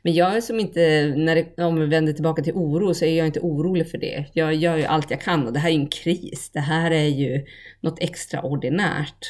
[0.01, 3.17] Men jag är som inte, när det, om vi vänder tillbaka till oro, så är
[3.17, 4.25] jag inte orolig för det.
[4.33, 6.51] Jag gör ju allt jag kan och det här är ju en kris.
[6.53, 7.45] Det här är ju
[7.81, 9.27] något extraordinärt.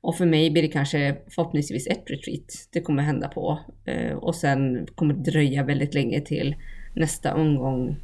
[0.00, 3.58] Och för mig blir det kanske förhoppningsvis ett retreat det kommer hända på.
[3.84, 6.56] Eh, och sen kommer det dröja väldigt länge till
[6.94, 7.96] nästa omgång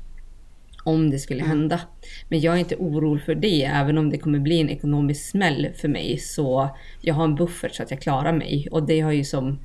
[0.85, 1.51] om det skulle mm.
[1.51, 1.81] hända.
[2.29, 5.69] Men jag är inte orolig för det, även om det kommer bli en ekonomisk smäll
[5.75, 6.19] för mig.
[6.19, 6.69] Så
[7.01, 8.69] jag har en buffert så att jag klarar mig.
[8.71, 9.59] Och det har ju som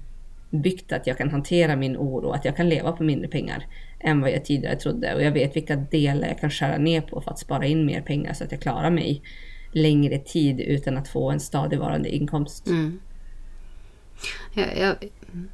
[0.49, 3.65] byggt att jag kan hantera min oro, att jag kan leva på mindre pengar
[3.99, 5.15] än vad jag tidigare trodde.
[5.15, 8.01] Och jag vet vilka delar jag kan skära ner på för att spara in mer
[8.01, 9.21] pengar så att jag klarar mig
[9.71, 12.67] längre tid utan att få en stadigvarande inkomst.
[12.67, 12.99] Mm.
[14.53, 14.95] Ja, ja.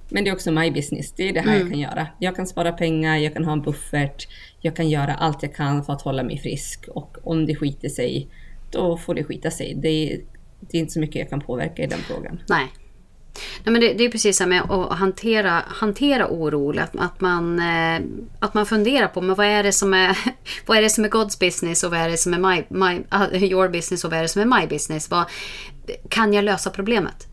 [0.10, 1.12] Men det är också my business.
[1.12, 1.62] Det är det här mm.
[1.62, 2.08] jag kan göra.
[2.20, 4.28] Jag kan spara pengar, jag kan ha en buffert,
[4.62, 6.88] jag kan göra allt jag kan för att hålla mig frisk.
[6.88, 8.28] Och om det skiter sig,
[8.72, 9.74] då får det skita sig.
[9.76, 10.20] Det är,
[10.60, 12.40] det är inte så mycket jag kan påverka i den frågan.
[12.50, 12.68] Nej,
[13.64, 16.80] Nej, men det, det är precis som med att hantera, hantera oro.
[16.80, 18.02] Att, att, man, eh,
[18.40, 20.18] att man funderar på men vad, är det som är,
[20.66, 22.98] vad är det som är God's business och vad är det som är my, my,
[22.98, 25.10] uh, your business och vad är det som är my business.
[25.10, 25.26] Vad,
[26.10, 27.28] kan jag lösa problemet?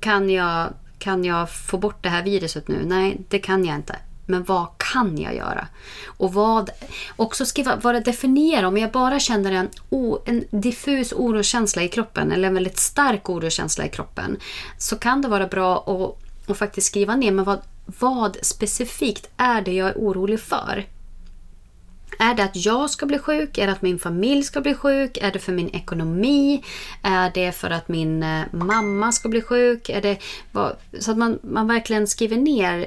[0.00, 2.76] Kan jag, kan jag få bort det här viruset nu?
[2.84, 3.96] Nej, det kan jag inte.
[4.30, 5.66] Men vad kan jag göra?
[6.06, 6.70] Och vad,
[7.16, 8.62] också skriva vad det definierar.
[8.62, 13.30] Om jag bara känner en, o, en diffus oroskänsla i kroppen eller en väldigt stark
[13.30, 14.36] oroskänsla i kroppen
[14.78, 19.62] så kan det vara bra att, att faktiskt skriva ner men vad, vad specifikt är
[19.62, 20.86] det jag är orolig för?
[22.18, 23.58] Är det att jag ska bli sjuk?
[23.58, 25.16] Är det att min familj ska bli sjuk?
[25.16, 26.64] Är det för min ekonomi?
[27.02, 29.88] Är det för att min eh, mamma ska bli sjuk?
[29.88, 30.18] Är det,
[31.00, 32.86] så att man, man verkligen skriver ner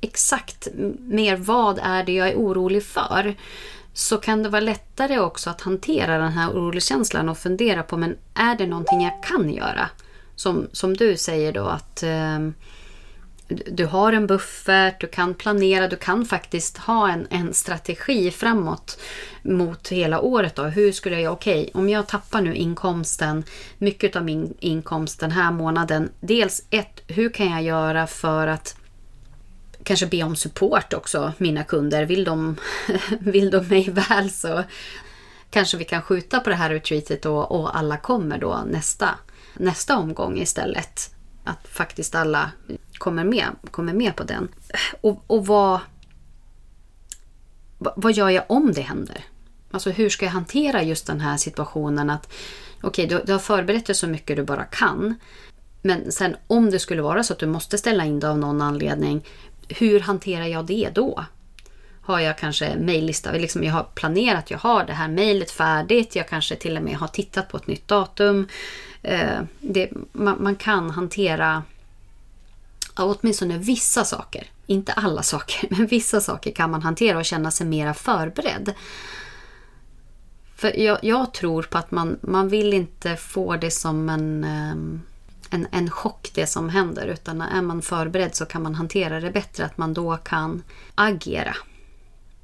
[0.00, 3.34] exakt mer vad är det jag är orolig för
[3.92, 8.16] så kan det vara lättare också att hantera den här oroskänslan och fundera på men
[8.34, 9.90] är det någonting jag kan göra?
[10.34, 12.38] Som, som du säger då att eh,
[13.48, 19.00] du har en buffert, du kan planera, du kan faktiskt ha en, en strategi framåt
[19.42, 20.56] mot hela året.
[20.56, 20.62] Då.
[20.62, 23.44] Hur skulle jag, okej, okay, om jag tappar nu inkomsten,
[23.78, 26.10] mycket av min inkomst den här månaden.
[26.20, 28.76] Dels ett, hur kan jag göra för att
[29.88, 32.04] kanske be om support också, mina kunder.
[32.04, 32.56] Vill de,
[33.20, 34.64] vill de mig väl så
[35.50, 39.10] kanske vi kan skjuta på det här retreatet och, och alla kommer då nästa,
[39.54, 41.14] nästa omgång istället.
[41.44, 42.50] Att faktiskt alla
[42.98, 44.48] kommer med, kommer med på den.
[45.00, 45.80] Och, och vad,
[47.78, 49.24] vad gör jag om det händer?
[49.70, 52.32] Alltså hur ska jag hantera just den här situationen att
[52.82, 55.14] okej, okay, du, du har förberett dig så mycket du bara kan.
[55.82, 58.62] Men sen om det skulle vara så att du måste ställa in det av någon
[58.62, 59.24] anledning,
[59.68, 61.24] hur hanterar jag det då?
[62.02, 66.28] Har jag kanske mejllista, liksom jag har planerat, jag har det här mejlet färdigt, jag
[66.28, 68.48] kanske till och med har tittat på ett nytt datum.
[69.02, 71.62] Eh, det, man, man, kan hantera
[72.96, 77.66] åtminstone vissa saker, inte alla saker, men vissa saker kan man hantera och känna sig
[77.66, 78.74] mera förberedd.
[80.56, 84.74] För jag, jag tror på att man, man vill inte få det som en Eh,
[85.50, 87.06] en, en chock det som händer.
[87.06, 89.64] Utan är man förberedd så kan man hantera det bättre.
[89.64, 90.62] Att man då kan
[90.94, 91.56] agera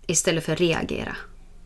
[0.06, 1.16] istället för reagera.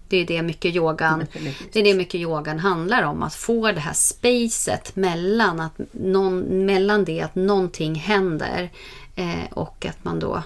[0.09, 1.27] Det är det mycket yogan,
[1.73, 3.23] det är det mycket yogan handlar om.
[3.23, 8.71] Att få det här spacet mellan, att någon, mellan det att någonting händer
[9.17, 10.43] eh, och att man då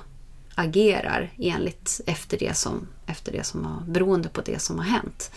[0.54, 5.30] agerar enligt efter det som, efter det som har, beroende på det som har hänt.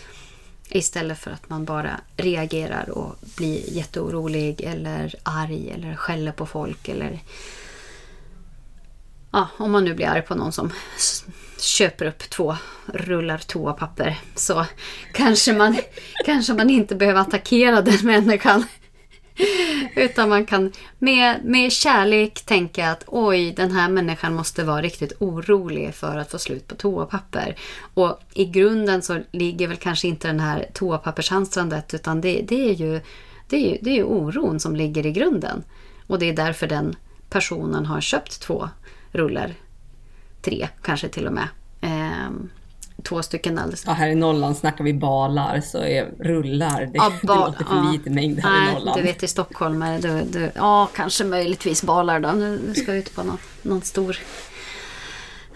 [0.69, 6.87] Istället för att man bara reagerar och blir jätteorolig eller arg eller skäller på folk
[6.87, 7.19] eller
[9.31, 10.71] ja, om man nu blir arg på någon som
[11.59, 14.65] köper upp två rullar toapapper så
[15.13, 15.77] kanske man,
[16.25, 18.65] kanske man inte behöver attackera den människan.
[19.95, 25.13] Utan man kan med, med kärlek tänka att oj, den här människan måste vara riktigt
[25.19, 27.55] orolig för att få slut på toapapper.
[27.93, 32.73] Och i grunden så ligger väl kanske inte den här toapappershamstrandet utan det, det, är
[32.73, 33.01] ju,
[33.49, 35.63] det, är ju, det är ju oron som ligger i grunden.
[36.07, 36.95] Och det är därför den
[37.29, 38.69] personen har köpt två
[39.11, 39.53] rullar.
[40.41, 41.47] Tre kanske till och med.
[41.81, 42.49] Ehm,
[43.07, 43.83] två stycken alldeles.
[43.85, 47.65] Ja, här i Norrland snackar vi balar så är rullar, det, ja, ba, det låter
[47.65, 47.91] för ja.
[47.91, 48.97] lite mängd här Nej, i Norrland.
[48.97, 52.31] Du vet i Stockholm, är du, du, ja kanske möjligtvis balar då.
[52.31, 54.17] Nu ska jag ut på någon, någon stor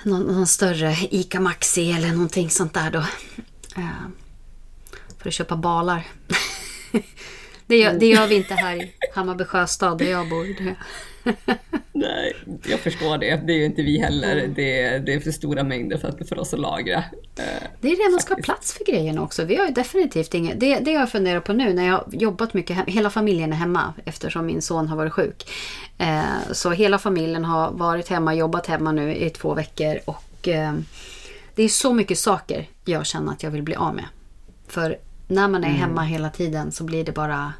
[0.03, 3.03] någon, någon, större ICA Maxi eller någonting sånt där då.
[3.75, 4.13] Ehm,
[5.17, 6.07] för att köpa balar.
[7.67, 10.75] det, gör, det gör vi inte här i Hammarby Sjöstad där jag bor.
[11.91, 13.35] Nej, jag förstår det.
[13.35, 14.37] Det är ju inte vi heller.
[14.37, 14.53] Mm.
[14.53, 16.97] Det, det, är för stora mängder för, för oss att lagra.
[17.35, 19.43] Eh, det är det man ska ha plats för grejerna också.
[19.43, 20.59] Vi har ju definitivt inget.
[20.59, 23.57] Det, det jag funderar på nu när jag har jobbat mycket, hem, hela familjen är
[23.57, 25.49] hemma eftersom min son har varit sjuk.
[25.97, 30.73] Eh, så hela familjen har varit hemma, jobbat hemma nu i två veckor och eh,
[31.55, 34.05] det är så mycket saker jag känner att jag vill bli av med.
[34.67, 35.79] För när man är mm.
[35.79, 37.53] hemma hela tiden så blir det bara,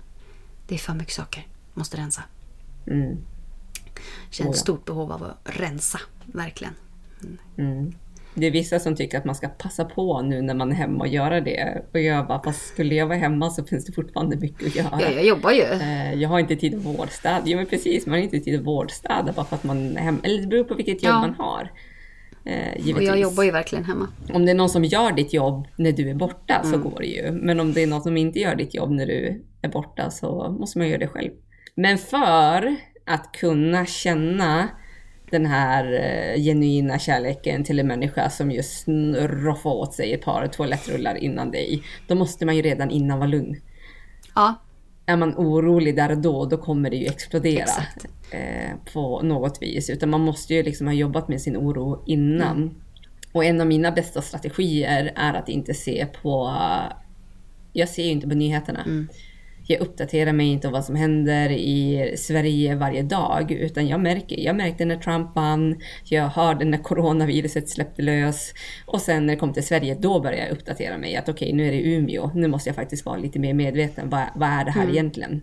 [0.68, 1.48] det är för mycket saker.
[1.74, 2.24] Måste rensa.
[2.88, 3.18] Mm.
[4.30, 4.54] Känner ja.
[4.54, 6.74] stort behov av att rensa, verkligen.
[7.24, 7.38] Mm.
[7.58, 7.94] Mm.
[8.34, 11.00] Det är vissa som tycker att man ska passa på nu när man är hemma
[11.00, 11.84] och göra det.
[11.94, 15.00] Och jag bara, fast skulle jag vara hemma så finns det fortfarande mycket att göra.
[15.02, 15.64] Ja, jag jobbar ju.
[15.64, 17.42] Eh, jag har inte tid att vårdstäda.
[17.46, 20.20] Jo men precis, man har inte tid att vårdstäda bara för att man är hemma.
[20.24, 21.20] Eller det beror på vilket jobb ja.
[21.20, 21.72] man har.
[22.46, 24.08] Eh, och jag jobbar ju verkligen hemma.
[24.34, 26.72] Om det är någon som gör ditt jobb när du är borta mm.
[26.72, 27.32] så går det ju.
[27.32, 30.56] Men om det är någon som inte gör ditt jobb när du är borta så
[30.60, 31.32] måste man göra det själv.
[31.76, 32.76] Men för
[33.10, 34.70] att kunna känna
[35.32, 40.48] den här eh, genuina kärleken till en människa som just roffar åt sig ett par
[40.48, 41.84] toalettrullar innan dig.
[42.08, 43.62] Då måste man ju redan innan vara lugn.
[44.36, 44.56] Ja.
[45.06, 47.72] Är man orolig där och då, då kommer det ju explodera
[48.32, 49.90] eh, på något vis.
[49.90, 52.58] Utan man måste ju liksom ha jobbat med sin oro innan.
[52.58, 52.76] Mm.
[53.32, 56.54] Och en av mina bästa strategier är att inte se på...
[57.74, 58.84] Jag ser ju inte på nyheterna.
[58.84, 59.08] Mm
[59.70, 64.40] jag uppdaterar mig inte om vad som händer i Sverige varje dag, utan jag märker,
[64.40, 68.54] jag märkte när Trump vann, jag hörde när coronaviruset släppte lös
[68.86, 71.56] och sen när det kom till Sverige, då började jag uppdatera mig att okej, okay,
[71.56, 74.66] nu är det Umeå, nu måste jag faktiskt vara lite mer medveten, vad, vad är
[74.66, 74.94] det här mm.
[74.94, 75.42] egentligen?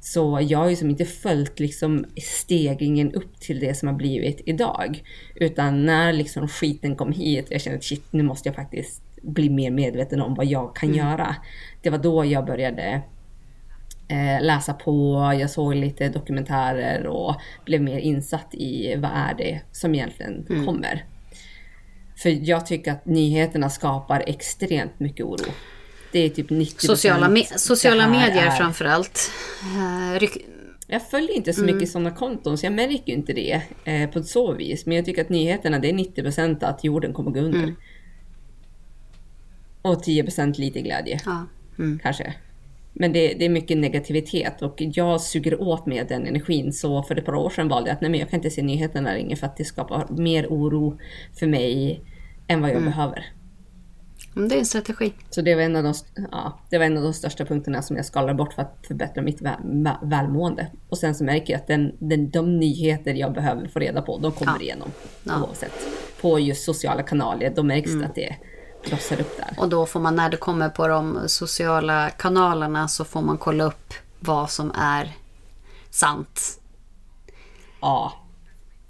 [0.00, 4.40] Så jag har ju som inte följt liksom stegringen upp till det som har blivit
[4.46, 5.02] idag.
[5.34, 9.50] Utan när liksom skiten kom hit, jag kände att shit, nu måste jag faktiskt bli
[9.50, 10.98] mer medveten om vad jag kan mm.
[10.98, 11.36] göra.
[11.82, 13.02] Det var då jag började
[14.42, 19.94] läsa på, jag såg lite dokumentärer och blev mer insatt i vad är det som
[19.94, 20.66] egentligen mm.
[20.66, 21.04] kommer.
[22.16, 25.52] För jag tycker att nyheterna skapar extremt mycket oro.
[26.12, 28.50] Det är typ 90 Sociala, me sociala medier är...
[28.50, 29.30] framförallt.
[29.76, 30.28] Uh,
[30.86, 31.86] jag följer inte så mycket mm.
[31.86, 34.86] sådana konton så jag märker inte det eh, på så vis.
[34.86, 37.62] Men jag tycker att nyheterna det är 90% att jorden kommer gå under.
[37.62, 37.74] Mm.
[39.82, 41.20] Och 10 lite glädje.
[41.24, 41.46] Ja.
[41.78, 41.98] Mm.
[42.02, 42.34] Kanske.
[42.92, 46.72] Men det, det, är mycket negativitet och jag suger åt mig den energin.
[46.72, 48.62] Så för ett par år sedan valde jag att nej, men jag kan inte se
[48.62, 50.98] nyheterna längre för att det skapar mer oro
[51.38, 52.00] för mig
[52.46, 52.90] än vad jag mm.
[52.90, 53.26] behöver.
[54.34, 55.12] Det är en strategi.
[55.30, 55.94] Så det var, en av de,
[56.30, 59.22] ja, det var en av de största punkterna som jag skalade bort för att förbättra
[59.22, 59.56] mitt väl,
[60.02, 60.66] välmående.
[60.88, 64.18] Och sen så märker jag att den, den, de nyheter jag behöver få reda på,
[64.18, 64.62] de kommer ja.
[64.62, 64.88] igenom.
[65.24, 65.42] Ja.
[65.42, 65.72] Oavsett.
[66.20, 68.00] På just sociala kanaler, då märks mm.
[68.00, 68.36] det att det är
[68.82, 69.54] blossar upp där.
[69.56, 73.64] Och då får man, när det kommer på de sociala kanalerna så får man kolla
[73.64, 75.12] upp vad som är
[75.90, 76.60] sant.
[77.80, 78.12] Ja.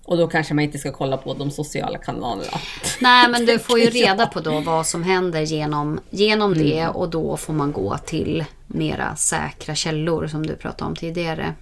[0.05, 2.59] Och då kanske man inte ska kolla på de sociala kanalerna.
[3.00, 6.64] Nej, men du får ju reda på då vad som händer genom, genom mm.
[6.64, 11.55] det och då får man gå till mera säkra källor som du pratade om tidigare.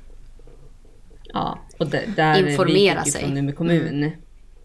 [1.23, 3.23] Ja, och där Informera vi sig.
[3.23, 4.13] från Umeå kommun mm.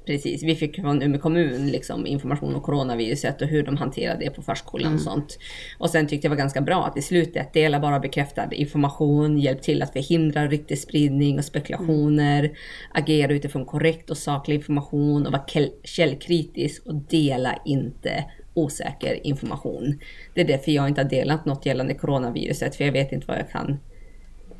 [0.05, 4.29] Precis, vi fick från Umeå kommun liksom, information om coronaviruset och hur de hanterade det
[4.29, 4.95] på förskolan mm.
[4.95, 5.39] och sånt.
[5.77, 9.37] Och sen tyckte jag det var ganska bra att i slutet dela bara bekräftad information,
[9.37, 12.55] hjälp till att förhindra ryktesspridning och spekulationer, mm.
[12.93, 15.45] agera utifrån korrekt och saklig information och vara
[15.83, 19.99] källkritisk och dela inte osäker information.
[20.33, 23.37] Det är därför jag inte har delat något gällande coronaviruset, för jag vet inte vad
[23.37, 23.79] jag kan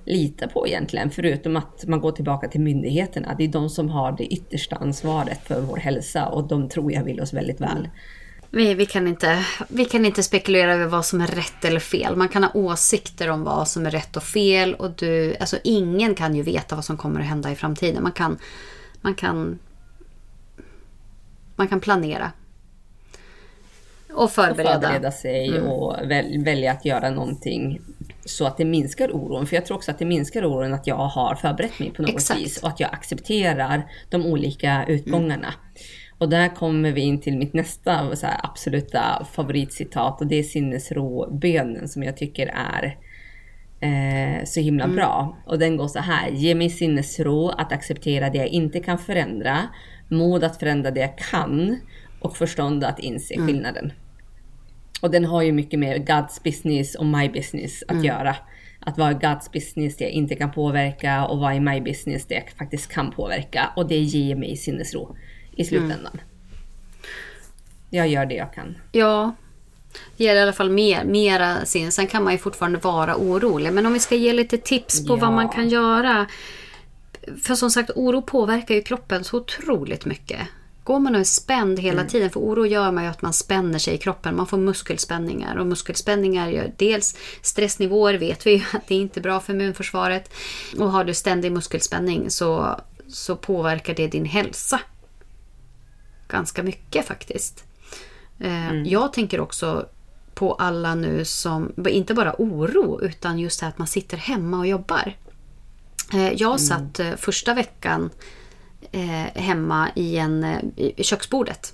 [0.06, 3.36] lita på egentligen, förutom att man går tillbaka till myndigheterna.
[3.38, 7.04] Det är de som har det yttersta ansvaret för vår hälsa och de tror jag
[7.04, 7.90] vill oss väldigt väl.
[8.50, 12.16] Vi, vi, kan inte, vi kan inte spekulera över vad som är rätt eller fel.
[12.16, 14.74] Man kan ha åsikter om vad som är rätt och fel.
[14.74, 18.04] Och du, alltså ingen kan ju veta vad som kommer att hända i framtiden.
[18.04, 18.38] Man kan,
[19.02, 19.60] man kan,
[21.56, 22.32] man kan planera.
[24.14, 24.78] Och förbereda.
[24.78, 25.68] Och förbereda sig mm.
[25.68, 27.82] och väl, välja att göra någonting
[28.26, 29.48] så att det minskar oron.
[29.48, 32.12] För jag tror också att det minskar oron att jag har förberett mig på något
[32.12, 32.40] Exakt.
[32.40, 35.48] vis och att jag accepterar de olika utgångarna.
[35.48, 35.60] Mm.
[36.18, 40.44] Och där kommer vi in till mitt nästa så här, absoluta favoritcitat och det är
[40.44, 42.98] sinnesro-bönen som jag tycker är
[43.80, 44.96] eh, så himla mm.
[44.96, 45.38] bra.
[45.46, 46.30] Och den går så här.
[46.30, 49.58] Ge mig sinnesro att acceptera det jag inte kan förändra,
[50.08, 51.80] mod att förändra det jag kan
[52.20, 53.92] och förstånd att inse mm.
[55.04, 58.04] Och den har ju mycket med God's business och my business att mm.
[58.04, 58.36] göra.
[58.80, 62.36] Att vara God's business det jag inte kan påverka och vara i my business det
[62.36, 63.74] jag faktiskt kan påverka.
[63.76, 65.16] Och det ger mig sinnesro
[65.56, 66.14] i slutändan.
[66.14, 66.26] Mm.
[67.90, 68.76] Jag gör det jag kan.
[68.92, 69.36] Ja,
[70.18, 71.92] det ger i alla fall mer, mera sin.
[71.92, 73.74] Sen kan man ju fortfarande vara orolig.
[73.74, 75.18] Men om vi ska ge lite tips på ja.
[75.18, 76.28] vad man kan göra.
[77.44, 80.40] För som sagt, oro påverkar ju kroppen så otroligt mycket.
[80.84, 82.12] Går man och är spänd hela mm.
[82.12, 84.36] tiden, för oro gör man ju att man spänner sig i kroppen.
[84.36, 89.20] Man får muskelspänningar och muskelspänningar gör dels stressnivåer vet vi ju att det är inte
[89.20, 90.34] är bra för immunförsvaret.
[90.80, 94.80] Och har du ständig muskelspänning så, så påverkar det din hälsa
[96.28, 97.64] ganska mycket faktiskt.
[98.40, 98.86] Eh, mm.
[98.86, 99.86] Jag tänker också
[100.34, 104.68] på alla nu som, inte bara oro, utan just det att man sitter hemma och
[104.68, 105.18] jobbar.
[106.14, 106.60] Eh, jag mm.
[106.60, 107.18] satt mm.
[107.18, 108.10] första veckan
[108.92, 111.74] Eh, hemma i, en, eh, i köksbordet.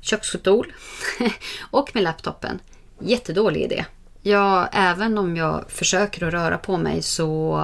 [0.00, 0.72] Köksstol
[1.70, 2.58] och med laptopen.
[2.98, 3.84] Jättedålig idé.
[4.22, 7.58] Ja, även om jag försöker att röra på mig så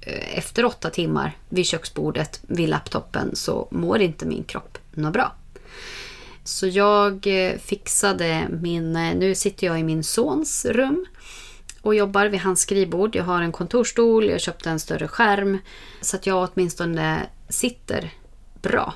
[0.00, 5.32] eh, efter åtta timmar vid köksbordet vid laptopen så mår inte min kropp något bra.
[6.44, 7.26] Så jag
[7.60, 8.92] fixade min...
[8.92, 11.06] Nu sitter jag i min sons rum
[11.82, 13.16] och jobbar vid hans skrivbord.
[13.16, 15.58] Jag har en kontorstol, jag köpte en större skärm
[16.00, 18.10] så att jag åtminstone sitter
[18.62, 18.94] bra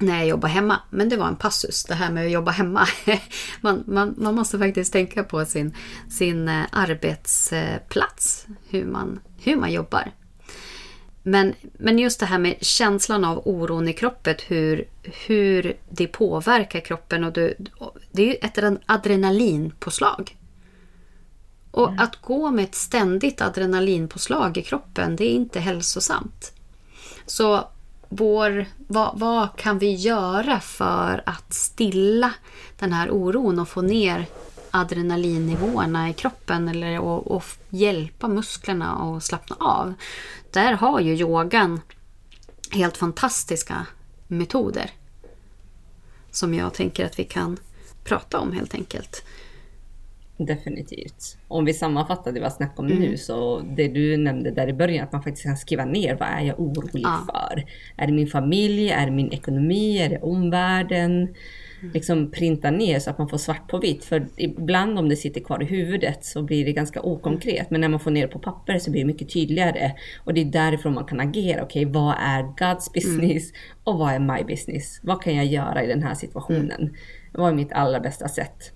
[0.00, 0.80] när jag jobbar hemma.
[0.90, 2.88] Men det var en passus, det här med att jobba hemma.
[3.60, 5.74] man, man, man måste faktiskt tänka på sin,
[6.10, 10.12] sin eh, arbetsplats, hur man, hur man jobbar.
[11.22, 16.80] Men, men just det här med känslan av oron i kroppen, hur, hur det påverkar
[16.80, 17.24] kroppen.
[17.24, 17.54] Och det,
[18.12, 20.36] det är ju ett adrenalinpåslag.
[21.70, 22.00] Och mm.
[22.00, 26.52] att gå med ett ständigt adrenalinpåslag i kroppen, det är inte hälsosamt.
[27.30, 27.68] Så
[28.08, 32.32] vår, vad, vad, kan vi göra för att stilla
[32.78, 34.26] den här oron och få ner
[34.70, 39.94] adrenalinnivåerna i kroppen eller och, och hjälpa musklerna att slappna av.
[40.50, 41.80] Där har ju yogan
[42.70, 43.86] helt fantastiska
[44.26, 44.90] metoder.
[46.30, 47.58] Som jag tänker att vi kan
[48.04, 49.24] prata om helt enkelt.
[50.46, 51.38] Definitivt.
[51.48, 52.98] Om vi sammanfattar det vi har snackat om mm.
[52.98, 56.28] nu så det du nämnde där i början att man faktiskt kan skriva ner vad
[56.28, 57.26] är jag orolig ja.
[57.26, 57.64] för?
[57.96, 58.90] Är det min familj?
[58.90, 59.98] Är det min ekonomi?
[59.98, 61.28] Är det omvärlden?
[61.94, 64.04] liksom printa ner så att man får svart på vitt.
[64.04, 67.70] För ibland om det sitter kvar i huvudet så blir det ganska okonkret.
[67.70, 69.92] Men när man får ner det på papper så blir det mycket tydligare.
[70.24, 71.62] Och det är därifrån man kan agera.
[71.62, 73.62] Okej, okay, vad är God's business mm.
[73.84, 75.00] och vad är my business?
[75.02, 76.80] Vad kan jag göra i den här situationen?
[76.80, 76.94] Mm.
[77.32, 78.72] Vad är mitt allra bästa sätt?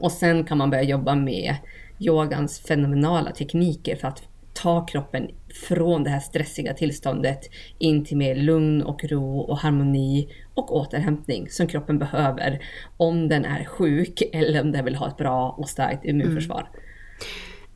[0.00, 1.56] Och sen kan man börja jobba med
[1.98, 4.22] yogans fenomenala tekniker för att
[4.54, 5.30] ta kroppen
[5.68, 7.40] från det här stressiga tillståndet
[7.78, 12.62] in till mer lugn och ro och harmoni och återhämtning som kroppen behöver
[12.96, 16.60] om den är sjuk eller om den vill ha ett bra och starkt immunförsvar.
[16.60, 16.80] Mm.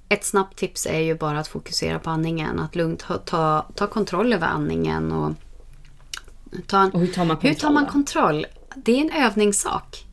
[0.09, 2.61] Ett snabbt tips är ju bara att fokusera på andningen.
[2.61, 5.13] Att lugnt ta, ta kontroll över andningen.
[5.13, 5.33] Och,
[6.67, 7.51] ta en, och hur tar man kontroll?
[7.51, 8.47] Hur tar man kontroll?
[8.77, 10.07] Det är en övningssak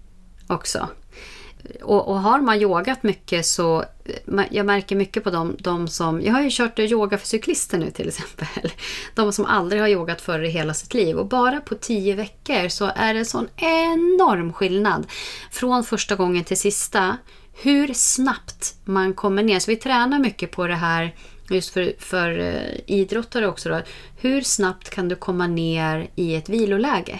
[0.48, 0.90] också.
[1.84, 6.22] Och, och, har man yogat mycket så, eh, jag märker mycket på dem, de som,
[6.22, 8.72] jag har ju kört yoga för cyklister nu till exempel.
[9.16, 11.18] De som aldrig har yogat förr i hela sitt liv.
[11.18, 15.08] Och bara på tio veckor så är det sån enorm skillnad.
[15.52, 17.18] Från första gången till sista.
[17.54, 19.60] Hur snabbt man kommer ner.
[19.60, 21.16] Så vi tränar mycket på det här
[21.50, 23.70] just för, för eh, idrottare också.
[23.70, 23.82] Då.
[24.18, 27.20] Hur snabbt kan du komma ner i ett viloläge?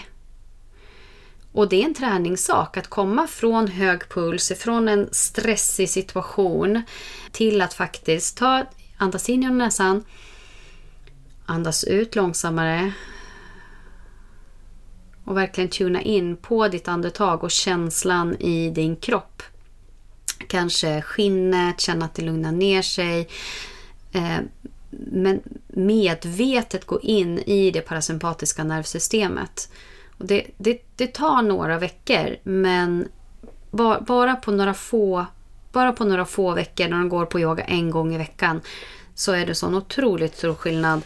[1.56, 6.82] Och det är en träningssak att komma från hög puls, från en stressig situation
[7.32, 8.64] till att faktiskt ta,
[8.96, 10.04] andas in genom näsan,
[11.46, 12.92] andas ut långsammare
[15.24, 19.42] och verkligen tuna in på ditt andetag och känslan i din kropp.
[20.48, 23.28] Kanske skinnet, känna att det lugnar ner sig.
[24.12, 24.38] Eh,
[24.90, 29.68] men medvetet gå in i det parasympatiska nervsystemet.
[30.18, 33.08] Och det, det, det tar några veckor men
[34.00, 35.26] bara på några få
[35.72, 38.60] bara på några få veckor när de går på yoga en gång i veckan
[39.14, 41.02] så är det sån otroligt stor skillnad.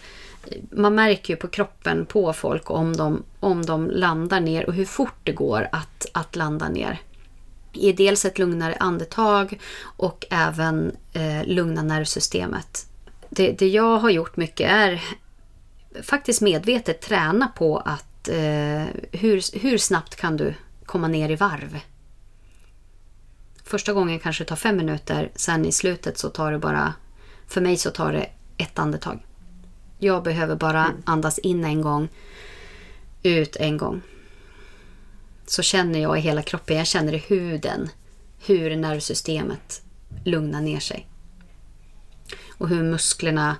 [0.71, 4.85] Man märker ju på kroppen på folk om de, om de landar ner och hur
[4.85, 7.01] fort det går att, att landa ner.
[7.73, 12.87] I dels ett lugnare andetag och även eh, lugna nervsystemet.
[13.29, 15.03] Det, det jag har gjort mycket är
[16.03, 20.55] faktiskt medvetet träna på att eh, hur, hur snabbt kan du
[20.85, 21.81] komma ner i varv?
[23.65, 26.95] Första gången kanske det tar fem minuter, sen i slutet så tar det bara,
[27.47, 29.27] för mig så tar det ett andetag.
[29.99, 31.03] Jag behöver bara mm.
[31.07, 32.09] andas in en gång,
[33.23, 34.03] ut en gång.
[35.47, 37.89] Så känner jag i hela kroppen, jag känner i huden
[38.47, 39.83] hur nervsystemet
[40.25, 41.09] lugnar ner sig.
[42.49, 43.57] Och hur musklerna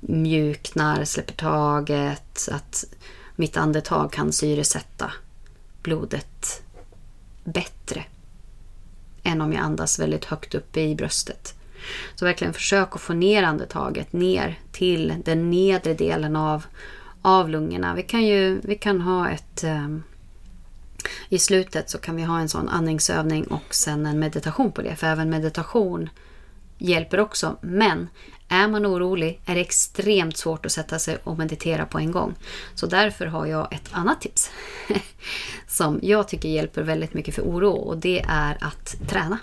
[0.00, 2.84] mjuknar, släpper taget, att
[3.42, 5.12] mitt andetag kan syresätta
[5.82, 6.62] blodet
[7.44, 8.04] bättre
[9.22, 11.54] än om jag andas väldigt högt uppe i bröstet.
[12.14, 16.64] Så verkligen försök att få ner andetaget ner till den nedre delen av,
[17.22, 17.94] av lungorna.
[17.94, 19.64] Vi kan ju vi kan ha ett...
[19.64, 20.02] Um,
[21.28, 24.96] I slutet så kan vi ha en sån andningsövning och sen en meditation på det.
[24.96, 26.08] För även meditation
[26.78, 27.56] hjälper också.
[27.60, 28.08] Men
[28.52, 32.34] är man orolig är det extremt svårt att sätta sig och meditera på en gång.
[32.74, 34.50] Så därför har jag ett annat tips
[35.68, 39.38] som jag tycker hjälper väldigt mycket för oro och det är att träna.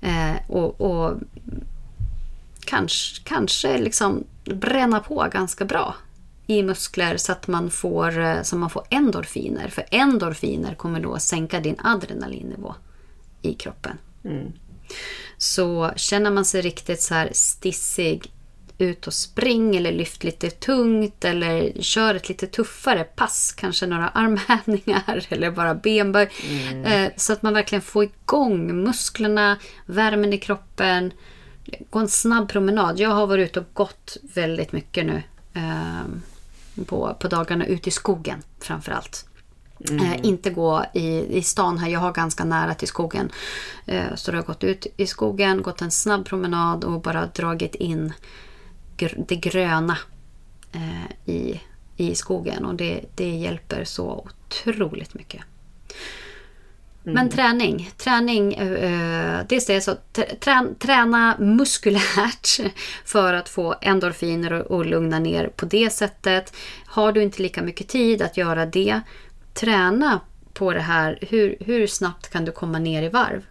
[0.00, 1.18] Eh, och, och
[2.60, 5.94] kanske, kanske liksom bränna på ganska bra
[6.46, 9.68] i muskler så att man får, eh, så man får endorfiner.
[9.68, 12.74] För endorfiner kommer då sänka din adrenalinnivå
[13.42, 13.98] i kroppen.
[14.24, 14.52] Mm.
[15.42, 18.32] Så känner man sig riktigt så här stissig,
[18.78, 23.52] ut och spring eller lyft lite tungt eller kör ett lite tuffare pass.
[23.52, 26.30] Kanske några armhävningar eller bara benböj.
[26.48, 26.84] Mm.
[26.84, 31.12] Eh, så att man verkligen får igång musklerna, värmen i kroppen.
[31.90, 33.00] Gå en snabb promenad.
[33.00, 35.22] Jag har varit ute och gått väldigt mycket nu.
[35.54, 39.26] Eh, på, på dagarna ute i skogen framförallt.
[39.90, 40.04] Mm.
[40.04, 41.88] Eh, inte gå i, i stan här.
[41.88, 43.30] Jag har ganska nära till skogen.
[43.86, 47.26] Eh, så då har jag gått ut i skogen, gått en snabb promenad och bara
[47.26, 48.12] dragit in
[48.96, 49.98] gr det gröna
[50.72, 51.60] eh, i,
[51.96, 52.64] i skogen.
[52.64, 55.42] Och det, det hjälper så otroligt mycket.
[57.04, 57.14] Mm.
[57.14, 57.90] Men träning.
[57.96, 59.96] Träning, eh, det är så,
[60.40, 62.48] trä, träna muskulärt
[63.04, 66.54] för att få endorfiner och lugna ner på det sättet.
[66.86, 69.00] Har du inte lika mycket tid att göra det,
[69.54, 70.20] träna
[70.52, 71.18] på det här.
[71.20, 73.46] Hur, hur snabbt kan du komma ner i varv?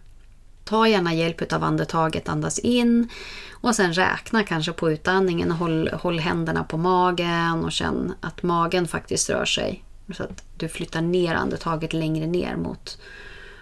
[0.64, 3.08] Ta gärna hjälp av andetaget, andas in
[3.50, 5.50] och sen räkna kanske på utandningen.
[5.50, 9.84] Håll, håll händerna på magen och känn att magen faktiskt rör sig.
[10.14, 12.98] Så att du flyttar ner andetaget längre ner mot,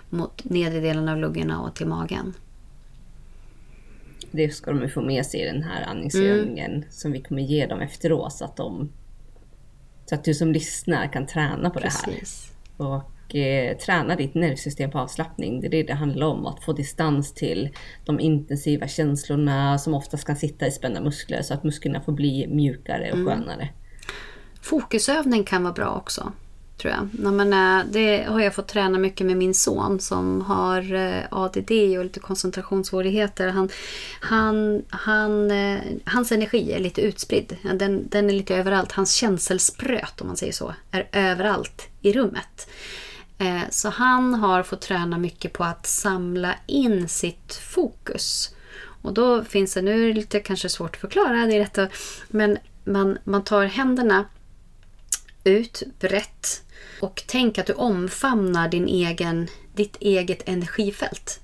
[0.09, 2.35] mot nedre delen av lungorna och till magen.
[4.31, 6.85] Det ska de få med sig i den här andningsövningen mm.
[6.91, 8.33] som vi kommer ge dem efteråt.
[8.33, 8.89] Så att de
[10.11, 12.53] så att du som lyssnar kan träna på Precis.
[12.77, 12.95] det här.
[12.95, 15.61] Och eh, träna ditt nervsystem på avslappning.
[15.61, 16.47] Det är det det handlar om.
[16.47, 17.71] Att få distans till
[18.05, 21.43] de intensiva känslorna som oftast kan sitta i spända muskler.
[21.43, 23.27] Så att musklerna får bli mjukare och mm.
[23.27, 23.69] skönare.
[24.63, 26.33] Fokusövning kan vara bra också
[26.81, 27.33] tror jag.
[27.33, 31.71] Men, eh, det har jag fått träna mycket med min son som har eh, ADD
[31.99, 33.49] och lite koncentrationssvårigheter.
[33.49, 33.69] Han,
[34.21, 37.57] han, han, eh, hans energi är lite utspridd.
[37.75, 38.93] Den, den är lite överallt.
[38.93, 42.71] Hans känselspröt, om man säger så, är överallt i rummet.
[43.71, 48.55] Så han har fått träna mycket på att samla in sitt fokus.
[49.03, 51.93] Och då finns det, nu är det lite kanske svårt att förklara, det är rätt,
[52.29, 54.25] men man, man tar händerna
[55.45, 56.63] ut brett
[57.01, 61.41] och tänk att du omfamnar din egen, ditt eget energifält.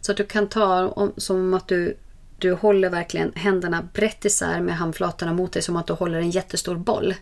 [0.00, 1.96] Så att du kan ta som att du,
[2.38, 6.30] du håller verkligen händerna brett isär med handflatorna mot dig som att du håller en
[6.30, 7.14] jättestor boll.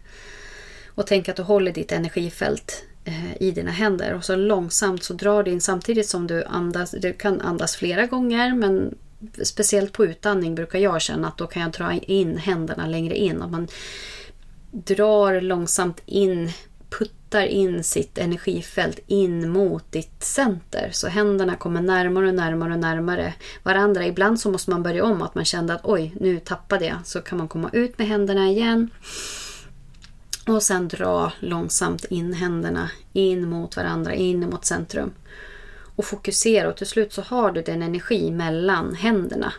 [0.86, 5.14] Och tänk att du håller ditt energifält eh, i dina händer och så långsamt så
[5.14, 6.90] drar du in samtidigt som du andas.
[6.90, 8.94] Du kan andas flera gånger men
[9.42, 13.42] speciellt på utandning brukar jag känna att då kan jag dra in händerna längre in.
[13.42, 13.68] Och man
[14.70, 16.50] drar långsamt in
[17.36, 20.90] flyttar in sitt energifält in mot ditt center.
[20.92, 24.06] Så händerna kommer närmare och närmare och närmare varandra.
[24.06, 26.96] Ibland så måste man börja om, att man kände att oj, nu tappade jag.
[27.04, 28.90] Så kan man komma ut med händerna igen.
[30.46, 35.12] Och sen dra långsamt in händerna in mot varandra, in mot centrum.
[35.96, 39.52] Och fokusera och till slut så har du den energi mellan händerna.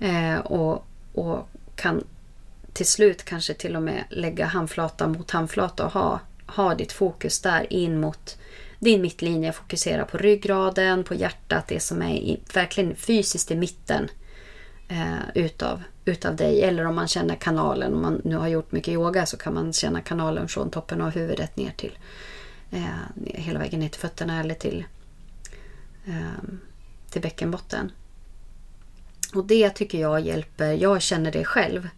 [0.00, 2.04] Eh, och, och kan
[2.72, 6.20] till slut kanske till och med lägga handflata mot handflata och ha,
[6.54, 8.38] ha ditt fokus där in mot
[8.78, 9.52] din mittlinje.
[9.52, 14.08] Fokusera på ryggraden, på hjärtat, det som är i, verkligen fysiskt i mitten
[14.88, 16.62] eh, utav, utav dig.
[16.62, 19.72] Eller om man känner kanalen, om man nu har gjort mycket yoga så kan man
[19.72, 21.98] känna kanalen från toppen av huvudet ner till
[22.70, 22.84] eh,
[23.24, 24.84] hela vägen ner till fötterna eller till,
[26.06, 26.48] eh,
[27.10, 27.92] till bäckenbotten.
[29.34, 30.72] Och det tycker jag hjälper.
[30.72, 31.88] Jag känner det själv.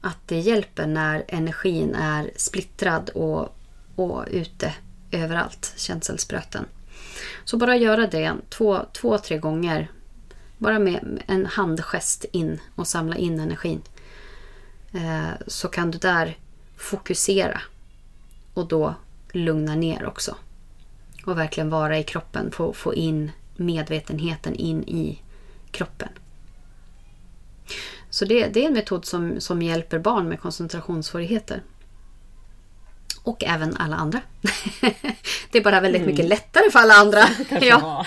[0.00, 3.56] Att det hjälper när energin är splittrad och,
[4.00, 4.74] och ute
[5.10, 6.64] överallt, känselspröten.
[7.44, 9.90] Så bara göra det två, två, tre gånger.
[10.58, 13.82] Bara med en handgest in och samla in energin.
[14.92, 16.38] Eh, så kan du där
[16.76, 17.60] fokusera
[18.54, 18.94] och då
[19.32, 20.36] lugna ner också.
[21.26, 25.22] Och verkligen vara i kroppen, få, få in medvetenheten in i
[25.70, 26.08] kroppen.
[28.10, 31.62] Så det, det är en metod som, som hjälper barn med koncentrationssvårigheter.
[33.30, 34.20] Och även alla andra.
[35.52, 36.10] det är bara väldigt mm.
[36.10, 37.20] mycket lättare för alla andra.
[37.66, 38.06] ja.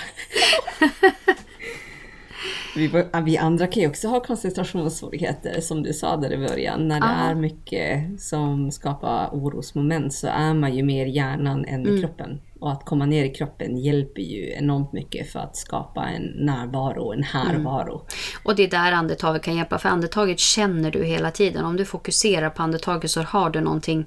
[2.76, 6.88] vi, vi, andra kan ju också ha koncentrationssvårigheter som du sa där i början.
[6.88, 7.30] När det ah.
[7.30, 12.00] är mycket som skapar orosmoment så är man ju mer hjärnan än mm.
[12.00, 12.40] kroppen.
[12.60, 17.12] Och att komma ner i kroppen hjälper ju enormt mycket för att skapa en närvaro,
[17.12, 17.94] en härvaro.
[17.94, 18.06] Mm.
[18.44, 21.64] Och det är där andetaget kan hjälpa, för andetaget känner du hela tiden.
[21.64, 24.06] Om du fokuserar på andetaget så har du någonting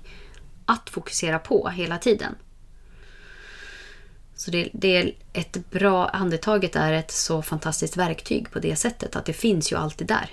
[0.68, 2.36] att fokusera på hela tiden.
[4.36, 9.16] Så det, det, är ett bra, andetaget är ett så fantastiskt verktyg på det sättet
[9.16, 10.30] att det finns ju alltid där.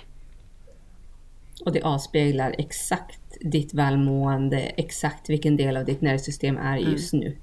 [1.65, 7.25] Och det avspeglar exakt ditt välmående, exakt vilken del av ditt nervsystem är just mm.
[7.25, 7.37] nu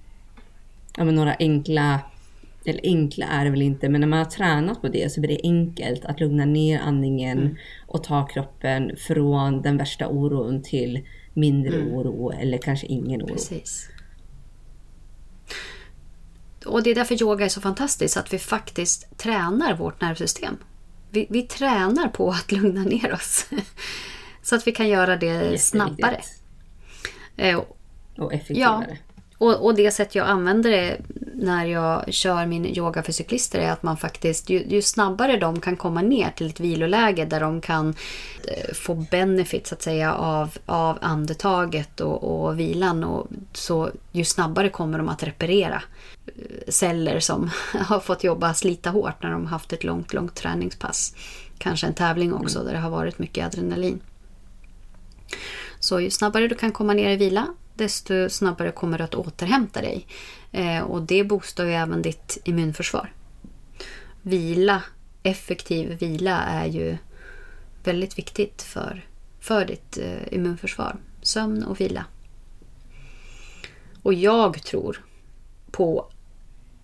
[0.96, 2.00] ja, men några enkla,
[2.64, 5.36] eller enkla är det väl inte, men när man har tränat på det så blir
[5.36, 7.56] det enkelt att lugna ner andningen mm.
[7.86, 11.00] och ta kroppen från den värsta oron till
[11.34, 11.94] mindre mm.
[11.94, 13.32] oro eller kanske ingen oro.
[13.32, 13.88] Precis.
[16.66, 20.56] Och det är därför yoga är så fantastiskt, att vi faktiskt tränar vårt nervsystem.
[21.10, 23.46] Vi, vi tränar på att lugna ner oss.
[24.42, 26.20] så att vi kan göra det snabbare.
[27.36, 27.62] Eh,
[28.18, 28.86] och effektivare.
[28.88, 29.11] Ja,
[29.42, 30.96] och, och det sätt jag använder det
[31.34, 35.60] när jag kör min yoga för cyklister är att man faktiskt, ju, ju, snabbare de
[35.60, 37.94] kan komma ner till ett viloläge där de kan
[38.48, 43.04] eh, få benefit så att säga av, av andetaget och, och vilan.
[43.04, 45.82] Och så ju snabbare kommer de att reparera
[46.26, 51.14] eh, celler som har fått jobba slita hårt när de haft ett långt, långt träningspass.
[51.58, 52.66] Kanske en tävling också mm.
[52.66, 54.00] där det har varit mycket adrenalin.
[55.80, 59.80] Så ju snabbare du kan komma ner i vila, desto snabbare kommer du att återhämta
[59.80, 60.06] dig.
[60.52, 63.12] Eh, och det boostar ju även ditt immunförsvar.
[64.22, 64.82] Vila,
[65.22, 66.96] effektiv vila är ju
[67.84, 69.06] väldigt viktigt för,
[69.40, 70.96] för ditt eh, immunförsvar.
[71.22, 72.04] Sömn och vila.
[74.02, 75.04] Och jag tror
[75.70, 76.12] på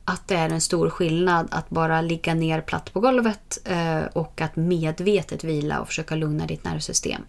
[0.04, 4.40] att det är en stor skillnad att bara ligga ner platt på golvet eh, och
[4.40, 7.22] att medvetet vila och försöka lugna ditt nervsystem.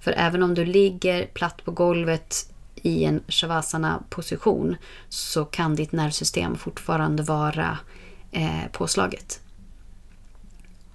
[0.00, 4.76] För även om du ligger platt på golvet i en shavasana-position
[5.08, 7.78] så kan ditt nervsystem fortfarande vara
[8.32, 9.40] eh, påslaget.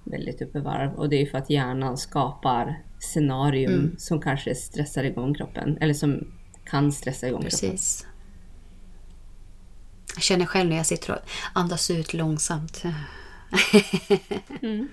[0.04, 3.94] Väldigt uppe varv och det är för att hjärnan skapar scenarium mm.
[3.98, 6.32] som kanske stressar igång kroppen eller som
[6.64, 8.00] kan stressa igång Precis.
[8.00, 8.12] kroppen.
[10.14, 11.18] Jag känner själv när jag sitter och
[11.52, 12.82] andas ut långsamt.
[14.62, 14.88] mm.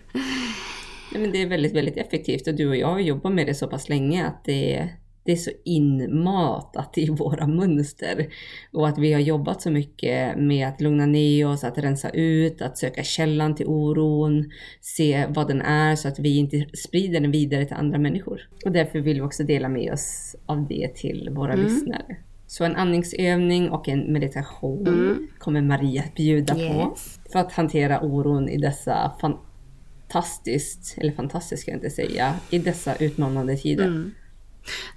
[1.12, 3.56] Ja, men det är väldigt, väldigt effektivt och du och jag har jobbat med det
[3.56, 4.90] så pass länge att det,
[5.24, 8.28] det är så inmatat i våra mönster.
[8.72, 12.62] Och att vi har jobbat så mycket med att lugna ner oss, att rensa ut,
[12.62, 14.52] att söka källan till oron,
[14.82, 18.50] se vad den är så att vi inte sprider den vidare till andra människor.
[18.66, 21.66] Och därför vill vi också dela med oss av det till våra mm.
[21.66, 22.18] lyssnare.
[22.48, 25.28] Så en andningsövning och en meditation mm.
[25.38, 26.74] kommer Maria att bjuda yes.
[26.74, 26.96] på
[27.32, 32.96] för att hantera oron i dessa fantastiskt, eller fantastiskt ska jag inte säga, i dessa
[32.96, 33.86] utmanande tider.
[33.86, 34.12] Mm.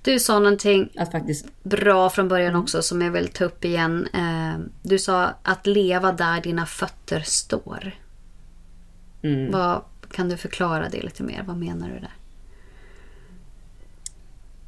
[0.02, 1.46] Du sa någonting att faktiskt...
[1.62, 4.08] bra från början också som jag vill ta upp igen.
[4.14, 7.94] Eh, du sa att leva där dina fötter står.
[9.22, 9.50] Mm.
[9.50, 11.44] Vad, kan du förklara det lite mer?
[11.46, 12.14] Vad menar du där?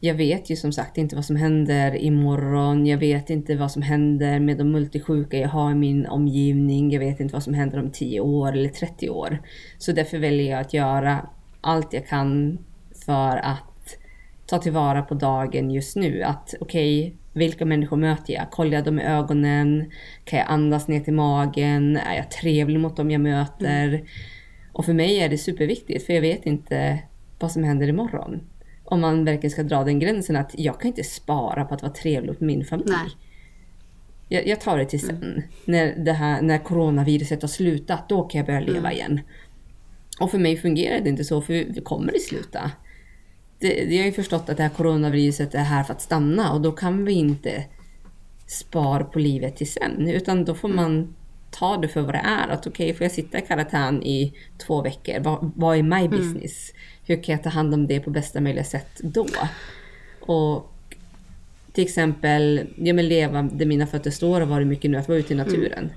[0.01, 2.87] Jag vet ju som sagt inte vad som händer imorgon.
[2.87, 6.91] Jag vet inte vad som händer med de multisjuka jag har i min omgivning.
[6.91, 9.43] Jag vet inte vad som händer om 10 år eller 30 år.
[9.79, 11.29] Så därför väljer jag att göra
[11.61, 12.59] allt jag kan
[13.07, 13.74] för att
[14.47, 16.23] ta tillvara på dagen just nu.
[16.23, 18.51] Att okej, okay, vilka människor möter jag?
[18.51, 19.91] Kollar jag dem i ögonen?
[20.25, 21.97] Kan jag andas ner till magen?
[21.97, 23.89] Är jag trevlig mot dem jag möter?
[23.89, 24.07] Mm.
[24.73, 26.99] Och för mig är det superviktigt, för jag vet inte
[27.39, 28.41] vad som händer imorgon.
[28.85, 31.93] Om man verkligen ska dra den gränsen att jag kan inte spara på att vara
[31.93, 32.91] trevlig mot min familj.
[32.91, 33.11] Nej.
[34.29, 35.23] Jag, jag tar det till sen.
[35.23, 35.43] Mm.
[35.65, 38.93] När, det här, när coronaviruset har slutat, då kan jag börja leva mm.
[38.93, 39.21] igen.
[40.21, 42.71] Och för mig fungerar det inte så, för vi kommer det sluta.
[43.59, 46.61] Det, jag har ju förstått att det här coronaviruset är här för att stanna och
[46.61, 47.65] då kan vi inte
[48.47, 51.15] spara på livet till sen, utan då får man
[51.51, 52.49] ta det för vad det är.
[52.49, 54.33] Att okej, okay, får jag sitta i karantän i
[54.67, 55.21] två veckor?
[55.21, 56.11] Vad, vad är my mm.
[56.11, 56.71] business?
[56.71, 56.81] Mm.
[57.07, 59.27] Hur kan jag ta hand om det på bästa möjliga sätt då?
[60.21, 60.73] Och
[61.73, 65.19] till exempel, ja men leva där mina fötter står och varit mycket nu, att vara
[65.19, 65.79] ute i naturen.
[65.79, 65.95] Mm.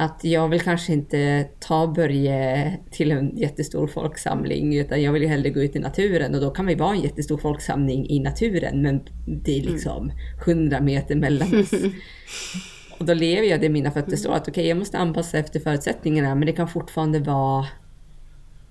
[0.00, 5.28] Att jag vill kanske inte ta Börje till en jättestor folksamling utan jag vill ju
[5.28, 8.82] hellre gå ut i naturen och då kan vi vara en jättestor folksamling i naturen
[8.82, 10.12] men det är liksom
[10.46, 11.70] hundra meter mellan oss.
[12.98, 14.32] Och då lever jag där mina fötter står.
[14.32, 17.66] Att okej, okay, jag måste anpassa efter förutsättningarna men det kan fortfarande vara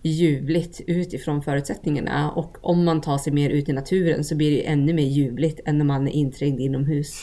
[0.01, 2.31] ljuvligt utifrån förutsättningarna.
[2.31, 5.59] Och om man tar sig mer ut i naturen så blir det ännu mer ljuvligt
[5.65, 7.21] än när man är inträngd inomhus.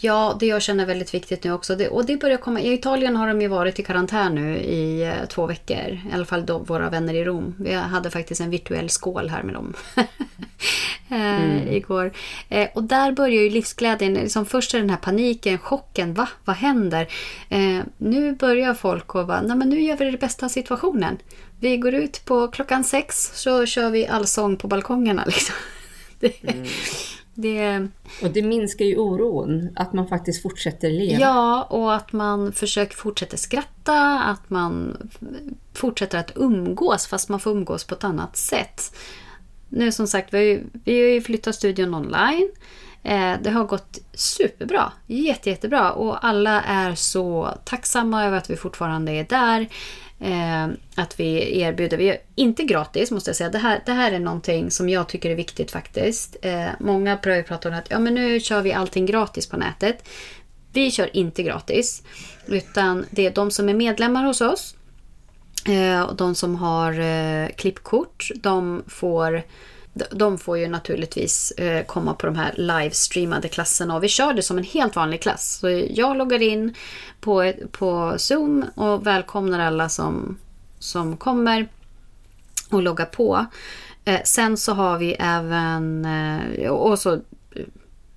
[0.00, 1.76] Ja, det jag känner är väldigt viktigt nu också.
[1.76, 2.60] Det, och det börjar komma.
[2.60, 6.00] I Italien har de ju varit i karantän nu i eh, två veckor.
[6.10, 7.54] I alla fall då, våra vänner i Rom.
[7.58, 9.74] Vi hade faktiskt en virtuell skål här med dem.
[11.10, 11.68] Eh, mm.
[11.68, 12.12] igår.
[12.48, 14.14] Eh, och där börjar ju livsglädjen.
[14.14, 16.14] Liksom först är den här paniken, chocken.
[16.14, 16.28] Va?
[16.44, 17.08] Vad händer?
[17.96, 21.18] Nu börjar folk och bara, nej men nu gör vi det bästa av situationen.
[21.60, 25.24] Vi går ut på klockan sex så kör vi allsång på balkongerna.
[25.26, 25.54] Liksom.
[26.20, 26.66] Det, mm.
[27.40, 27.88] Det...
[28.22, 31.20] Och det minskar ju oron, att man faktiskt fortsätter leva.
[31.20, 34.96] Ja, och att man försöker fortsätta skratta, att man
[35.74, 38.96] fortsätter att umgås fast man får umgås på ett annat sätt.
[39.68, 42.50] Nu som sagt, vi har ju, vi har ju flyttat studion online.
[43.02, 48.56] Eh, det har gått superbra, jätte, jättebra och alla är så tacksamma över att vi
[48.56, 49.68] fortfarande är där.
[50.20, 53.50] Eh, att vi erbjuder, vi är inte gratis måste jag säga.
[53.50, 56.36] Det här, det här är någonting som jag tycker är viktigt faktiskt.
[56.42, 60.08] Eh, många börjar prata om att ja, men nu kör vi allting gratis på nätet.
[60.72, 62.02] Vi kör inte gratis.
[62.46, 64.74] Utan det är de som är medlemmar hos oss.
[65.66, 68.30] Eh, och de som har eh, klippkort.
[68.34, 69.42] De får
[70.10, 74.42] de får ju naturligtvis eh, komma på de här livestreamade klasserna och vi kör det
[74.42, 75.58] som en helt vanlig klass.
[75.60, 76.74] Så jag loggar in
[77.20, 80.38] på, på Zoom och välkomnar alla som,
[80.78, 81.68] som kommer
[82.70, 83.46] och loggar på.
[84.04, 87.20] Eh, sen så har vi även eh, och så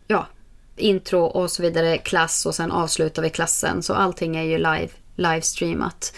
[0.07, 0.27] ja,
[0.75, 3.83] intro och så vidare, klass och sen avslutar vi klassen.
[3.83, 6.13] Så allting är ju live, livestreamat.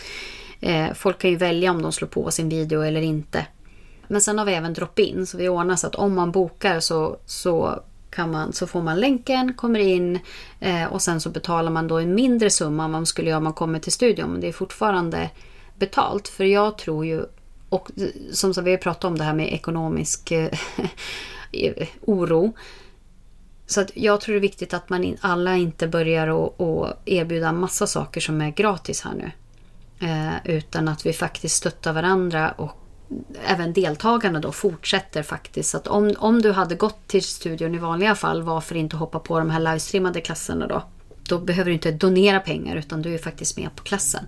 [0.94, 3.46] folk kan ju välja om de slår på sin video eller inte.
[4.08, 7.18] Men sen har vi även drop-in, så vi ordnar så att om man bokar så,
[7.26, 10.20] så, kan man, så får man länken, kommer in
[10.60, 13.38] eh, och sen så betalar man då en mindre summa än vad man skulle göra
[13.38, 14.32] om man kommer till studion.
[14.32, 15.30] Men det är fortfarande
[15.76, 16.28] betalt.
[16.28, 17.26] För jag tror ju,
[17.70, 17.92] och
[18.32, 20.50] som sagt vi har pratat om det här med ekonomisk eh,
[22.02, 22.54] oro.
[23.66, 27.88] Så att jag tror det är viktigt att man alla inte börjar att erbjuda massa
[27.88, 29.32] saker som är gratis här nu.
[30.08, 32.83] Eh, utan att vi faktiskt stöttar varandra och
[33.48, 35.70] även deltagarna då fortsätter faktiskt.
[35.70, 39.20] Så att om, om du hade gått till studion i vanliga fall, varför inte hoppa
[39.20, 40.84] på de här livestreamade klasserna då?
[41.30, 44.26] Då behöver du inte donera pengar utan du är faktiskt med på klassen.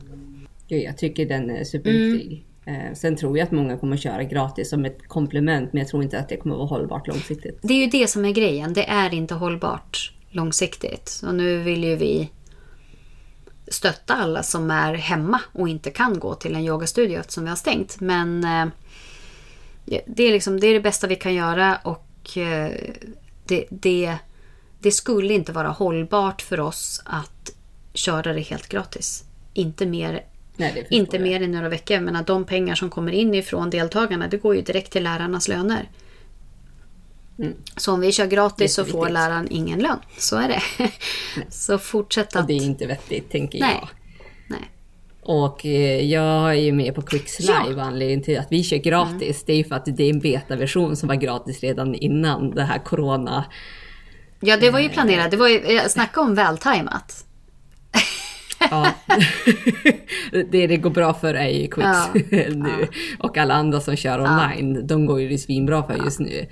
[0.67, 2.45] jag tycker den är superviktig.
[2.65, 2.95] Mm.
[2.95, 6.19] Sen tror jag att många kommer köra gratis som ett komplement men jag tror inte
[6.19, 7.59] att det kommer vara hållbart långsiktigt.
[7.61, 8.73] Det är ju det som är grejen.
[8.73, 11.21] Det är inte hållbart långsiktigt.
[11.27, 12.29] Och nu vill ju vi
[13.67, 17.57] stötta alla som är hemma och inte kan gå till en yogastudio eftersom vi har
[17.57, 17.99] stängt.
[17.99, 18.67] Men eh,
[20.05, 22.71] det, är liksom, det är det bästa vi kan göra och eh,
[23.45, 24.17] det, det,
[24.79, 27.51] det skulle inte vara hållbart för oss att
[27.93, 29.23] köra det helt gratis.
[29.53, 30.23] Inte mer
[30.57, 31.99] Nej, inte mer än några veckor.
[31.99, 35.89] Men de pengar som kommer in ifrån deltagarna det går ju direkt till lärarnas löner.
[37.39, 37.53] Mm.
[37.77, 39.99] Så om vi kör gratis så får läraren ingen lön.
[40.17, 40.61] Så är det.
[41.49, 42.41] så fortsätt att...
[42.41, 43.77] Och det är inte vettigt, tänker Nej.
[43.81, 43.89] jag.
[44.47, 44.71] Nej.
[45.21, 47.73] Och eh, jag är ju med på Quicks Live.
[47.77, 47.81] Ja.
[47.81, 49.43] Anledningen till att vi kör gratis, mm.
[49.45, 52.63] det är ju för att det är en betaversion som var gratis redan innan det
[52.63, 53.45] här corona.
[54.39, 55.31] Ja, det var ju planerat.
[55.31, 57.25] Det var ju, snacka om vältajmat.
[58.59, 58.91] Ja.
[60.51, 62.13] det det går bra för är ju Quicks ja.
[62.49, 62.87] nu.
[63.19, 66.47] Och alla andra som kör online, de går ju det svinbra för just nu.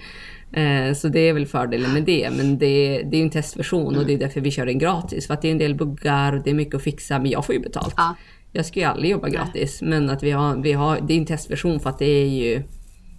[0.54, 2.30] Eh, så det är väl fördelen med det.
[2.38, 5.28] Men det, det är en testversion och det är därför vi kör den gratis.
[5.28, 7.56] För att det är en del buggar, det är mycket att fixa, men jag får
[7.56, 7.94] ju betalt.
[7.98, 8.16] Ja.
[8.52, 9.82] Jag ska ju aldrig jobba gratis.
[9.82, 9.90] Nej.
[9.90, 12.64] Men att vi har, vi har, det är en testversion för att det är ju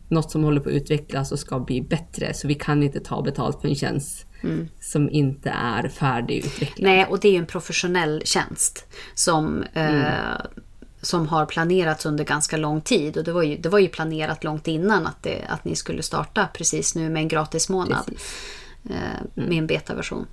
[0.08, 2.34] något som håller på att utvecklas och ska bli bättre.
[2.34, 4.68] Så vi kan inte ta betalt för en tjänst mm.
[4.80, 6.90] som inte är färdigutvecklad.
[6.90, 10.00] Nej, och det är ju en professionell tjänst som, mm.
[10.00, 10.12] eh,
[11.04, 13.16] som har planerats under ganska lång tid.
[13.16, 16.02] Och det var ju, det var ju planerat långt innan att, det, att ni skulle
[16.02, 18.10] starta precis nu med en gratis månad.
[18.90, 20.26] Eh, med en betaversion.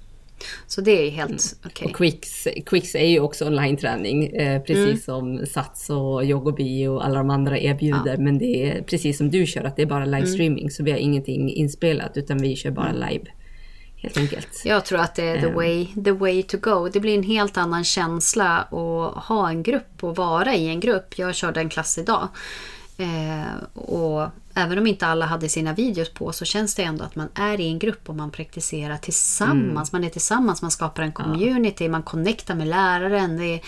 [0.67, 1.39] Så det är helt mm.
[1.65, 1.85] okej.
[1.85, 1.93] Okay.
[1.93, 5.39] Quicks, Quicks är ju också online-träning, eh, precis mm.
[5.39, 8.13] som Sats och Yogobi och alla de andra erbjuder.
[8.13, 8.17] Ja.
[8.17, 10.63] Men det är precis som du kör, att det är bara livestreaming.
[10.63, 10.69] Mm.
[10.69, 13.09] Så vi har ingenting inspelat, utan vi kör bara mm.
[13.09, 13.25] live.
[14.01, 14.61] Helt enkelt.
[14.65, 15.55] Jag tror att det är the ehm.
[15.55, 16.89] way, the way to go.
[16.89, 21.19] Det blir en helt annan känsla att ha en grupp och vara i en grupp.
[21.19, 22.27] Jag körde en klass idag.
[22.97, 27.15] Eh, och även om inte alla hade sina videos på så känns det ändå att
[27.15, 29.93] man är i en grupp och man praktiserar tillsammans.
[29.93, 30.01] Mm.
[30.01, 31.91] Man är tillsammans, man skapar en community, ja.
[31.91, 33.37] man connectar med läraren.
[33.37, 33.61] Det är,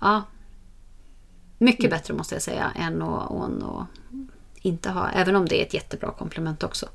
[0.00, 0.22] ja,
[1.58, 1.90] mycket mm.
[1.90, 3.86] bättre måste jag säga än att, än att
[4.54, 6.88] inte ha, även om det är ett jättebra komplement också.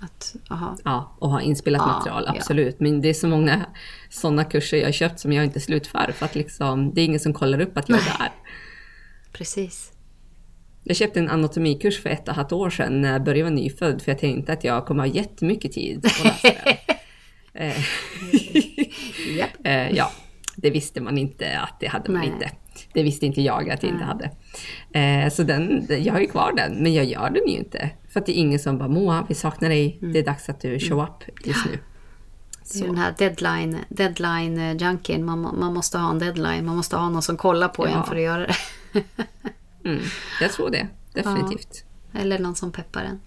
[0.00, 0.36] Att,
[0.84, 2.76] ja, och ha inspelat ja, material, absolut.
[2.78, 2.84] Ja.
[2.84, 3.66] Men det är så många
[4.10, 7.32] sådana kurser jag köpt som jag inte slutför för att liksom, det är ingen som
[7.32, 8.32] kollar upp att jag är där.
[9.32, 9.92] Precis.
[10.84, 14.02] Jag köpte en anatomikurs för ett och ett halvt år sedan när Börje var nyfödd
[14.02, 16.48] för jag tänkte att jag kommer ha jättemycket tid att läsa
[17.52, 17.72] den.
[19.28, 19.50] yep.
[19.64, 20.12] Eh, ja,
[20.62, 22.30] det visste man inte att det hade man Nej.
[22.30, 22.50] inte.
[22.92, 24.30] Det visste inte jag att jag inte hade.
[24.92, 27.90] Eh, så den, jag har ju kvar den, men jag gör den ju inte.
[28.08, 29.98] För att det är ingen som bara Moa, vi saknar dig.
[30.02, 30.12] Mm.
[30.12, 31.78] Det är dags att du show up just nu.
[32.82, 35.24] Är den här deadline, deadline eh, junkien.
[35.24, 36.66] Man, man måste ha en deadline.
[36.66, 37.90] Man måste ha någon som kollar på ja.
[37.90, 38.54] en för att göra det.
[39.84, 40.02] Mm,
[40.40, 41.84] jag tror det, definitivt.
[42.12, 43.20] Ja, eller någon som peppar en.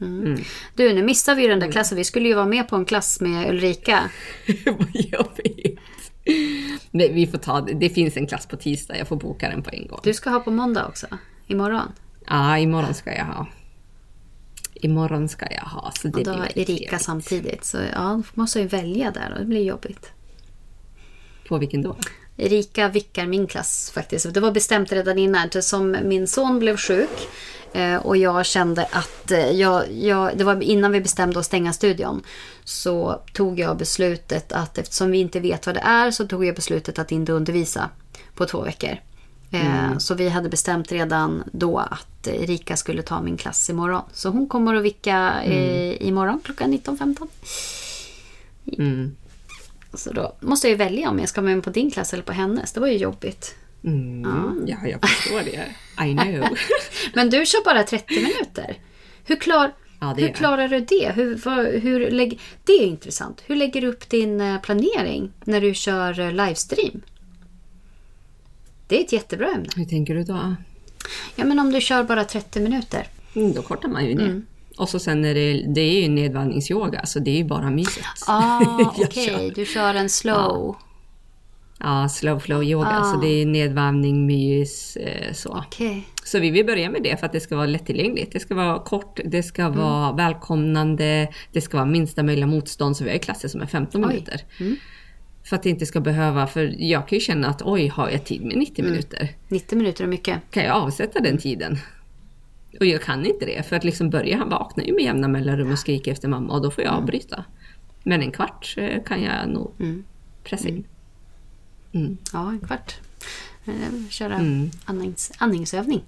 [0.00, 0.26] Mm.
[0.26, 0.40] Mm.
[0.74, 1.98] Du, nu missar vi den där klassen.
[1.98, 4.10] Vi skulle ju vara med på en klass med Ulrika.
[4.92, 5.78] jag vet.
[6.90, 7.72] Men vi får ta det.
[7.74, 8.98] Det finns en klass på tisdag.
[8.98, 10.00] Jag får boka den på en gång.
[10.02, 11.06] Du ska ha på måndag också?
[11.46, 11.92] Imorgon?
[12.26, 13.46] Ja, imorgon ska jag ha.
[14.74, 15.92] Imorgon ska jag ha.
[16.00, 17.02] Så det och då blir Erika trevligt.
[17.02, 17.64] samtidigt.
[17.64, 20.10] Så ja, måste jag välja där och det blir jobbigt.
[21.48, 21.96] På vilken då?
[22.36, 24.34] Erika vickar min klass faktiskt.
[24.34, 25.50] Det var bestämt redan innan.
[25.60, 27.28] Som min son blev sjuk
[27.72, 31.72] eh, och jag kände att eh, jag, jag, det var innan vi bestämde att stänga
[31.72, 32.22] studion.
[32.64, 36.54] Så tog jag beslutet att eftersom vi inte vet vad det är så tog jag
[36.54, 37.90] beslutet att inte undervisa
[38.34, 38.96] på två veckor.
[39.50, 40.00] Eh, mm.
[40.00, 44.02] Så vi hade bestämt redan då att Erika skulle ta min klass imorgon.
[44.12, 45.96] Så hon kommer att vicka mm.
[46.00, 47.28] imorgon klockan 19.15.
[48.78, 49.16] Mm.
[49.94, 52.32] Så då måste jag ju välja om jag ska med på din klass eller på
[52.32, 52.72] hennes.
[52.72, 53.54] Det var ju jobbigt.
[53.84, 54.22] Mm,
[54.66, 54.76] ja.
[54.82, 55.66] ja, jag förstår det.
[56.06, 56.58] I know.
[57.14, 58.78] Men du kör bara 30 minuter.
[59.24, 61.12] Hur, klar, ja, hur klarar du det?
[61.14, 63.42] Hur, för, hur lägg, det är intressant.
[63.46, 67.02] Hur lägger du upp din eh, planering när du kör eh, livestream?
[68.88, 69.68] Det är ett jättebra ämne.
[69.76, 70.54] Hur tänker du då?
[71.36, 73.06] Ja, men om du kör bara 30 minuter.
[73.34, 74.24] Mm, då kortar man ju ner.
[74.24, 74.46] Mm.
[74.76, 78.04] Och så sen är det, det är ju nedvandringsyoga, så det är ju bara myset.
[78.26, 78.60] Ah,
[78.96, 79.34] okej.
[79.34, 79.50] Okay.
[79.50, 80.36] Du kör en slow.
[80.36, 80.80] Ja.
[81.78, 83.00] Ja, slow flow yoga.
[83.00, 83.04] Ah.
[83.04, 85.58] Så det är nedvarvning, mys, eh, så.
[85.58, 86.02] Okay.
[86.24, 88.32] Så vi vill börja med det för att det ska vara lättillgängligt.
[88.32, 89.78] Det ska vara kort, det ska mm.
[89.78, 92.96] vara välkomnande, det ska vara minsta möjliga motstånd.
[92.96, 94.08] Så vi har klasser som är 15 oj.
[94.08, 94.40] minuter.
[94.60, 94.76] Mm.
[95.44, 98.24] För att det inte ska behöva, för jag kan ju känna att oj, har jag
[98.24, 98.90] tid med 90 mm.
[98.90, 99.28] minuter?
[99.48, 100.40] 90 minuter är mycket.
[100.50, 101.78] Kan jag avsätta den tiden?
[102.80, 105.72] Och jag kan inte det, för att liksom börja, han vaknar ju med jämna mellanrum
[105.72, 107.02] och skriker efter mamma och då får jag mm.
[107.02, 107.44] avbryta.
[108.02, 110.04] Men en kvart eh, kan jag nog mm.
[110.44, 110.74] pressa in.
[110.74, 112.06] Mm.
[112.06, 112.18] mm.
[112.32, 112.94] Ja, en kvart.
[113.64, 114.70] Eh, köra mm.
[114.84, 116.04] andnings, andningsövning.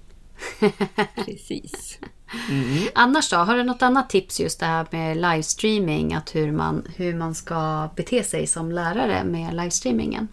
[1.25, 1.99] Precis.
[2.49, 2.87] Mm.
[2.95, 6.13] Annars då, har du något annat tips just det här med livestreaming?
[6.13, 10.27] Att hur man, hur man ska bete sig som lärare med livestreamingen?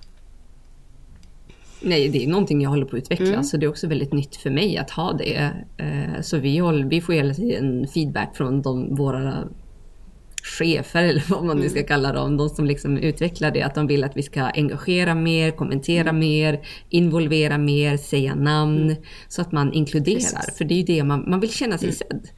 [1.81, 3.45] Nej, det är någonting jag håller på att utveckla, mm.
[3.45, 5.53] så det är också väldigt nytt för mig att ha det.
[5.77, 9.49] Eh, så vi, håller, vi får hela tiden feedback från de, våra
[10.43, 11.89] chefer, eller vad man nu ska mm.
[11.89, 15.51] kalla dem, de som liksom utvecklar det, att de vill att vi ska engagera mer,
[15.51, 16.19] kommentera mm.
[16.19, 18.97] mer, involvera mer, säga namn, mm.
[19.29, 20.15] så att man inkluderar.
[20.17, 20.59] Precis.
[20.59, 21.97] För det är ju det man, man vill känna sig mm.
[21.97, 22.29] sedd.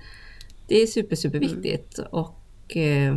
[0.69, 1.99] Det är super, super viktigt.
[1.99, 2.11] Mm.
[2.11, 3.17] Och eh,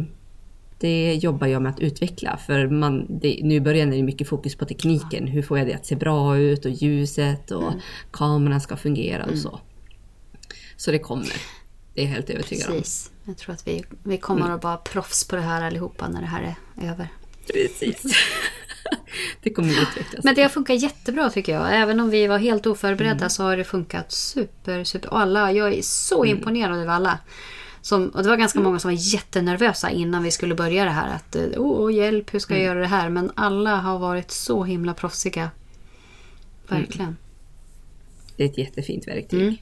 [0.82, 2.38] det jobbar jag med att utveckla.
[2.38, 5.28] För man, det, nu börjar det mycket fokus på tekniken.
[5.28, 7.80] Hur får jag det att se bra ut och ljuset och mm.
[8.12, 9.40] kameran ska fungera och mm.
[9.40, 9.60] så.
[10.78, 11.34] Så det kommer.
[11.94, 13.12] Det är jag helt övertygad Precis.
[13.26, 13.32] om.
[13.32, 14.54] Jag tror att vi, vi kommer mm.
[14.54, 17.08] att vara proffs på det här allihopa när det här är över.
[17.54, 18.04] Precis.
[19.44, 20.24] det kommer att utvecklas.
[20.24, 21.82] Men det har funkat jättebra tycker jag.
[21.82, 23.30] Även om vi var helt oförberedda mm.
[23.30, 25.10] så har det funkat super, super.
[25.10, 26.38] Och alla, jag är så mm.
[26.38, 27.20] imponerad över alla.
[27.82, 31.16] Som, och det var ganska många som var jättenervösa innan vi skulle börja det här.
[31.16, 32.68] Att, oh, hjälp, hur ska jag mm.
[32.68, 33.10] göra det här?
[33.10, 35.50] Men alla har varit så himla proffsiga.
[36.68, 37.08] Verkligen.
[37.08, 37.18] Mm.
[38.38, 39.42] Det är ett jättefint verktyg.
[39.42, 39.56] Mm.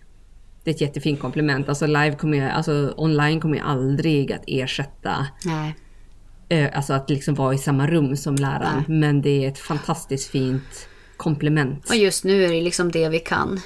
[0.63, 1.69] Det är ett jättefint komplement.
[1.69, 6.71] Alltså live kommer jag, alltså online kommer jag aldrig att ersätta Nej.
[6.73, 8.83] alltså att liksom vara i samma rum som läraren.
[8.87, 8.99] Nej.
[8.99, 11.89] Men det är ett fantastiskt fint komplement.
[11.89, 13.61] Och just nu är det liksom det vi kan.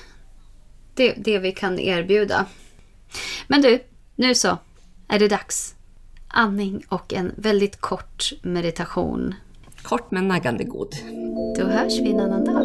[0.96, 2.46] Det, det vi kan erbjuda.
[3.48, 3.80] Men du,
[4.16, 4.58] nu så
[5.08, 5.76] är det dags.
[6.28, 9.36] Andning och en väldigt kort meditation.
[9.82, 10.96] Kort men naggande god.
[11.58, 12.64] Då hörs vi en annan dag.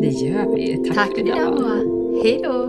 [0.00, 0.84] Det gör vi.
[0.84, 1.64] Tack, Tack för idag.
[2.22, 2.66] Hej då.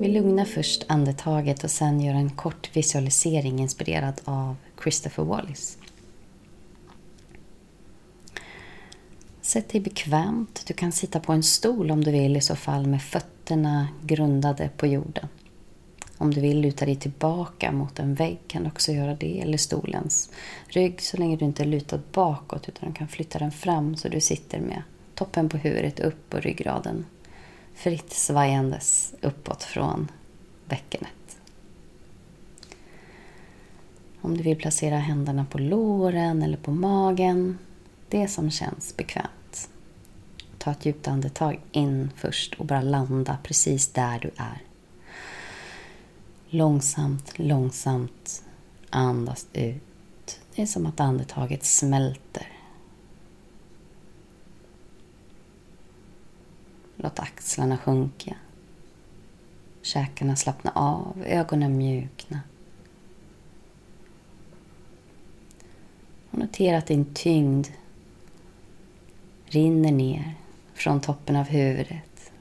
[0.00, 5.78] Vi lugnar först andetaget och sen gör en kort visualisering inspirerad av Christopher Wallis.
[9.54, 10.64] Sätt dig bekvämt.
[10.66, 14.70] Du kan sitta på en stol om du vill i så fall med fötterna grundade
[14.76, 15.28] på jorden.
[16.18, 19.58] Om du vill luta dig tillbaka mot en vägg kan du också göra det, eller
[19.58, 20.30] stolens
[20.68, 24.08] rygg så länge du inte är lutad bakåt utan du kan flytta den fram så
[24.08, 24.82] du sitter med
[25.14, 27.06] toppen på huvudet upp och ryggraden
[27.74, 30.10] fritt svajandes uppåt från
[30.64, 31.38] bäckenet.
[34.20, 37.58] Om du vill placera händerna på låren eller på magen,
[38.08, 39.30] det som känns bekvämt.
[40.64, 44.62] Ta ett djupt andetag in först och bara landa precis där du är.
[46.48, 48.44] Långsamt, långsamt
[48.90, 50.40] andas ut.
[50.54, 52.48] Det är som att andetaget smälter.
[56.96, 58.36] Låt axlarna sjunka.
[59.82, 62.40] Käkarna slappna av, ögonen mjukna.
[66.30, 67.68] Och notera att din tyngd
[69.46, 70.34] rinner ner
[70.84, 72.32] från toppen av huvudet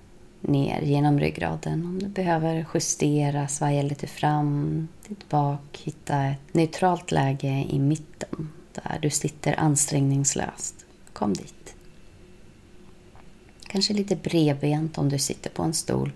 [0.42, 1.86] ner genom ryggraden.
[1.86, 4.88] Om du behöver justera, svaja lite fram,
[5.30, 10.86] bak, hitta ett neutralt läge i mitten där du sitter ansträngningslöst.
[11.14, 11.76] Kom dit.
[13.68, 16.12] Kanske lite bredbent om du sitter på en stol.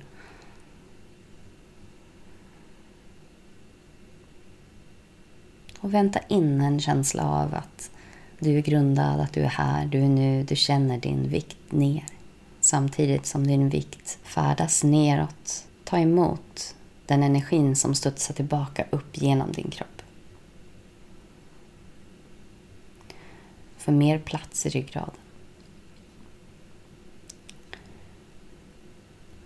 [5.80, 7.92] Och vänta in en känsla av att
[8.40, 12.17] du är grundad, att du är här, du är nu, du känner din vikt ner
[12.68, 15.68] samtidigt som din vikt färdas neråt.
[15.84, 20.02] Ta emot den energin som studsar tillbaka upp genom din kropp.
[23.78, 25.16] För mer plats i ryggraden.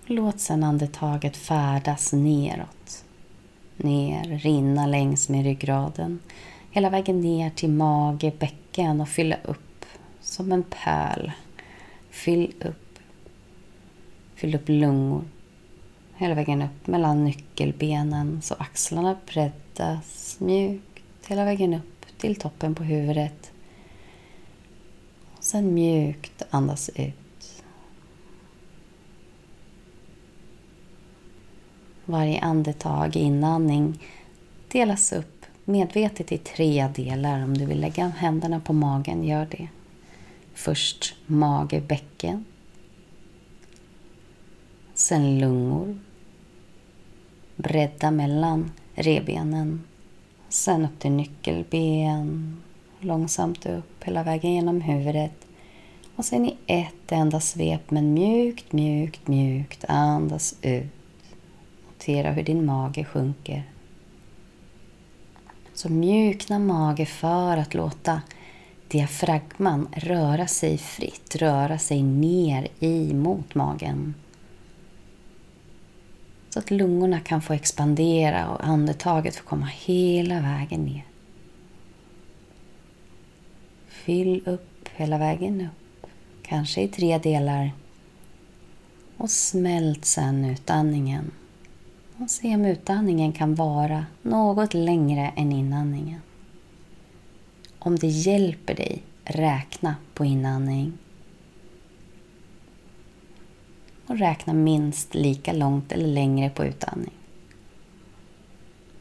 [0.05, 3.05] Låt sedan andetaget färdas neråt.
[3.77, 6.19] Ner, rinna längs med ryggraden.
[6.71, 9.85] Hela vägen ner till mage, bäcken och fylla upp
[10.21, 11.31] som en pöl.
[12.09, 12.80] Fyll upp
[14.41, 15.23] Fyll upp lungor.
[16.15, 22.83] Hela vägen upp mellan nyckelbenen så axlarna breddas mjukt hela vägen upp till toppen på
[22.83, 23.51] huvudet.
[25.37, 27.63] Och sen mjukt andas ut.
[32.05, 33.99] Varje andetag, inandning,
[34.67, 37.43] delas upp medvetet i tre delar.
[37.43, 39.67] Om du vill lägga händerna på magen, gör det.
[40.53, 42.45] Först mage, bäcken
[45.01, 45.99] sen lungor.
[47.55, 49.83] Bredda mellan rebenen.
[50.49, 52.57] Sen upp till nyckelben.
[52.99, 55.47] Långsamt upp hela vägen genom huvudet.
[56.15, 60.91] Och sen i ett enda svep, men mjukt, mjukt, mjukt andas ut.
[61.87, 63.63] Notera hur din mage sjunker.
[65.73, 68.21] Så mjukna mage för att låta
[68.87, 74.13] diafragman röra sig fritt, röra sig ner i mot magen.
[76.53, 81.05] Så att lungorna kan få expandera och andetaget får komma hela vägen ner.
[83.87, 86.07] Fyll upp hela vägen upp,
[86.41, 87.71] kanske i tre delar.
[89.17, 91.31] Och smält sen utandningen.
[92.17, 96.21] Och se om utandningen kan vara något längre än inandningen.
[97.79, 100.93] Om det hjälper dig, räkna på inandning
[104.11, 107.13] och räkna minst lika långt eller längre på utandning.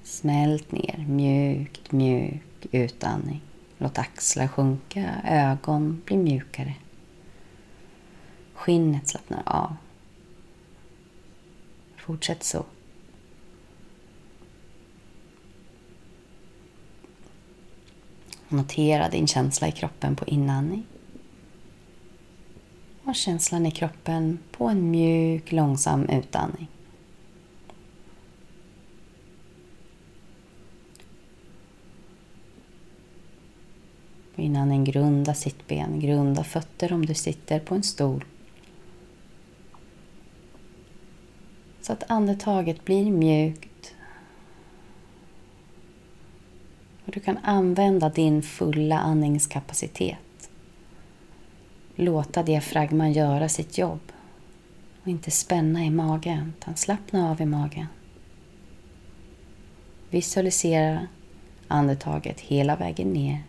[0.02, 3.40] Smält ner, mjukt, mjuk utandning.
[3.78, 6.74] Låt axlar sjunka, ögon bli mjukare.
[8.54, 9.76] Skinnet slappnar av.
[11.96, 12.64] Fortsätt så.
[18.48, 20.84] Notera din känsla i kroppen på inandning
[23.04, 26.68] och känslan i kroppen på en mjuk, långsam utandning.
[34.34, 38.24] På inandning grunda sittben, grunda fötter om du sitter på en stol.
[41.90, 43.94] så att andetaget blir mjukt.
[47.04, 50.18] Och du kan använda din fulla andningskapacitet.
[52.00, 54.00] Låta diafragman göra sitt jobb
[55.02, 57.86] och inte spänna i magen, utan slappna av i magen.
[60.10, 61.06] Visualisera
[61.68, 63.42] andetaget hela vägen ner.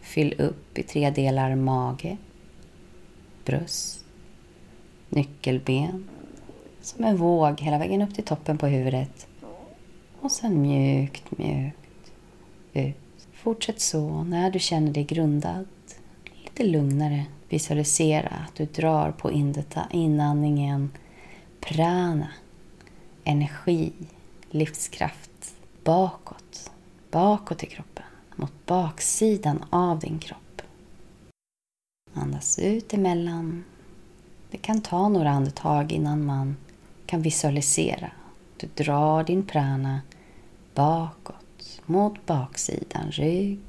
[0.00, 2.16] Fyll upp i tre delar mage,
[3.44, 4.04] bröst,
[5.08, 6.08] nyckelben.
[6.82, 9.26] Som en våg hela vägen upp till toppen på huvudet.
[10.20, 12.12] Och sen mjukt, mjukt
[12.72, 13.28] ut.
[13.32, 15.66] Fortsätt så när du känner dig grundad.
[16.44, 17.24] Lite lugnare.
[17.48, 19.30] Visualisera att du drar på
[19.90, 20.90] inandningen
[21.60, 22.28] prana,
[23.24, 23.92] energi,
[24.50, 26.70] livskraft bakåt,
[27.10, 28.04] bakåt i kroppen,
[28.36, 30.62] mot baksidan av din kropp.
[32.14, 33.64] Andas ut emellan.
[34.50, 36.56] Det kan ta några andetag innan man
[37.06, 38.10] kan visualisera.
[38.56, 40.00] Du drar din prana
[40.74, 43.60] bakåt mot baksidan rygg,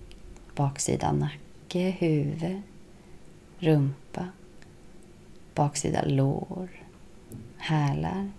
[0.56, 2.62] baksidan nacke, huvud,
[3.60, 4.28] rumpa,
[5.55, 6.70] baksida lår,
[7.58, 8.32] hälar,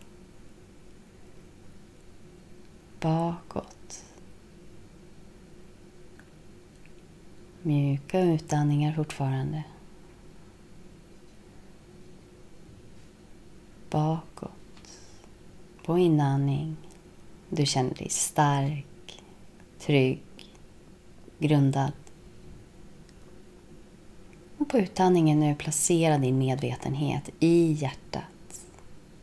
[3.01, 4.05] bakåt.
[7.63, 9.65] Mjuka utandningar fortfarande.
[13.91, 14.51] Bakåt.
[15.85, 16.77] På inandning.
[17.51, 19.23] Du känner dig stark,
[19.79, 20.23] trygg,
[21.39, 21.93] grundad.
[24.59, 28.23] Och på utandningen nu placera din medvetenhet i hjärtat.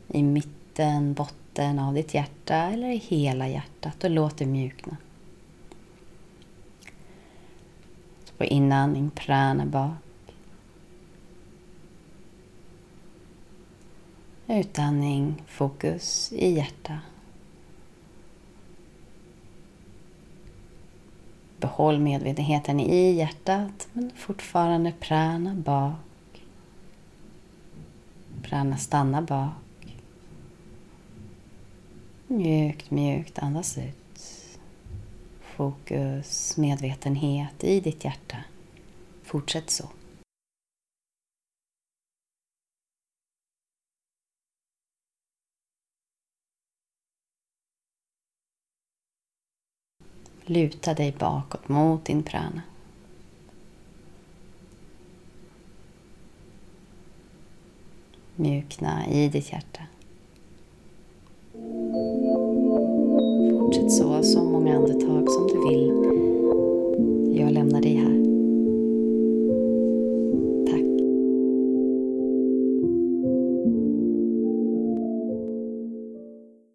[0.08, 4.98] I mitten, botten av ditt hjärta eller i hela hjärtat och låt det mjukna.
[8.24, 9.92] Så på inandning, prana bak.
[14.48, 17.00] Utandning, fokus i hjärtat.
[21.66, 26.44] Behåll medvetenheten i hjärtat men fortfarande prana bak.
[28.44, 29.98] Prana stanna bak.
[32.28, 34.22] Mjukt, mjukt andas ut.
[35.42, 38.38] Fokus, medvetenhet i ditt hjärta.
[39.24, 39.86] Fortsätt så.
[50.48, 52.62] Luta dig bakåt mot din prana.
[58.36, 59.82] Mjukna i ditt hjärta.
[63.60, 65.88] Fortsätt så, så många andetag som du vill.
[67.42, 68.15] Jag lämnar dig här.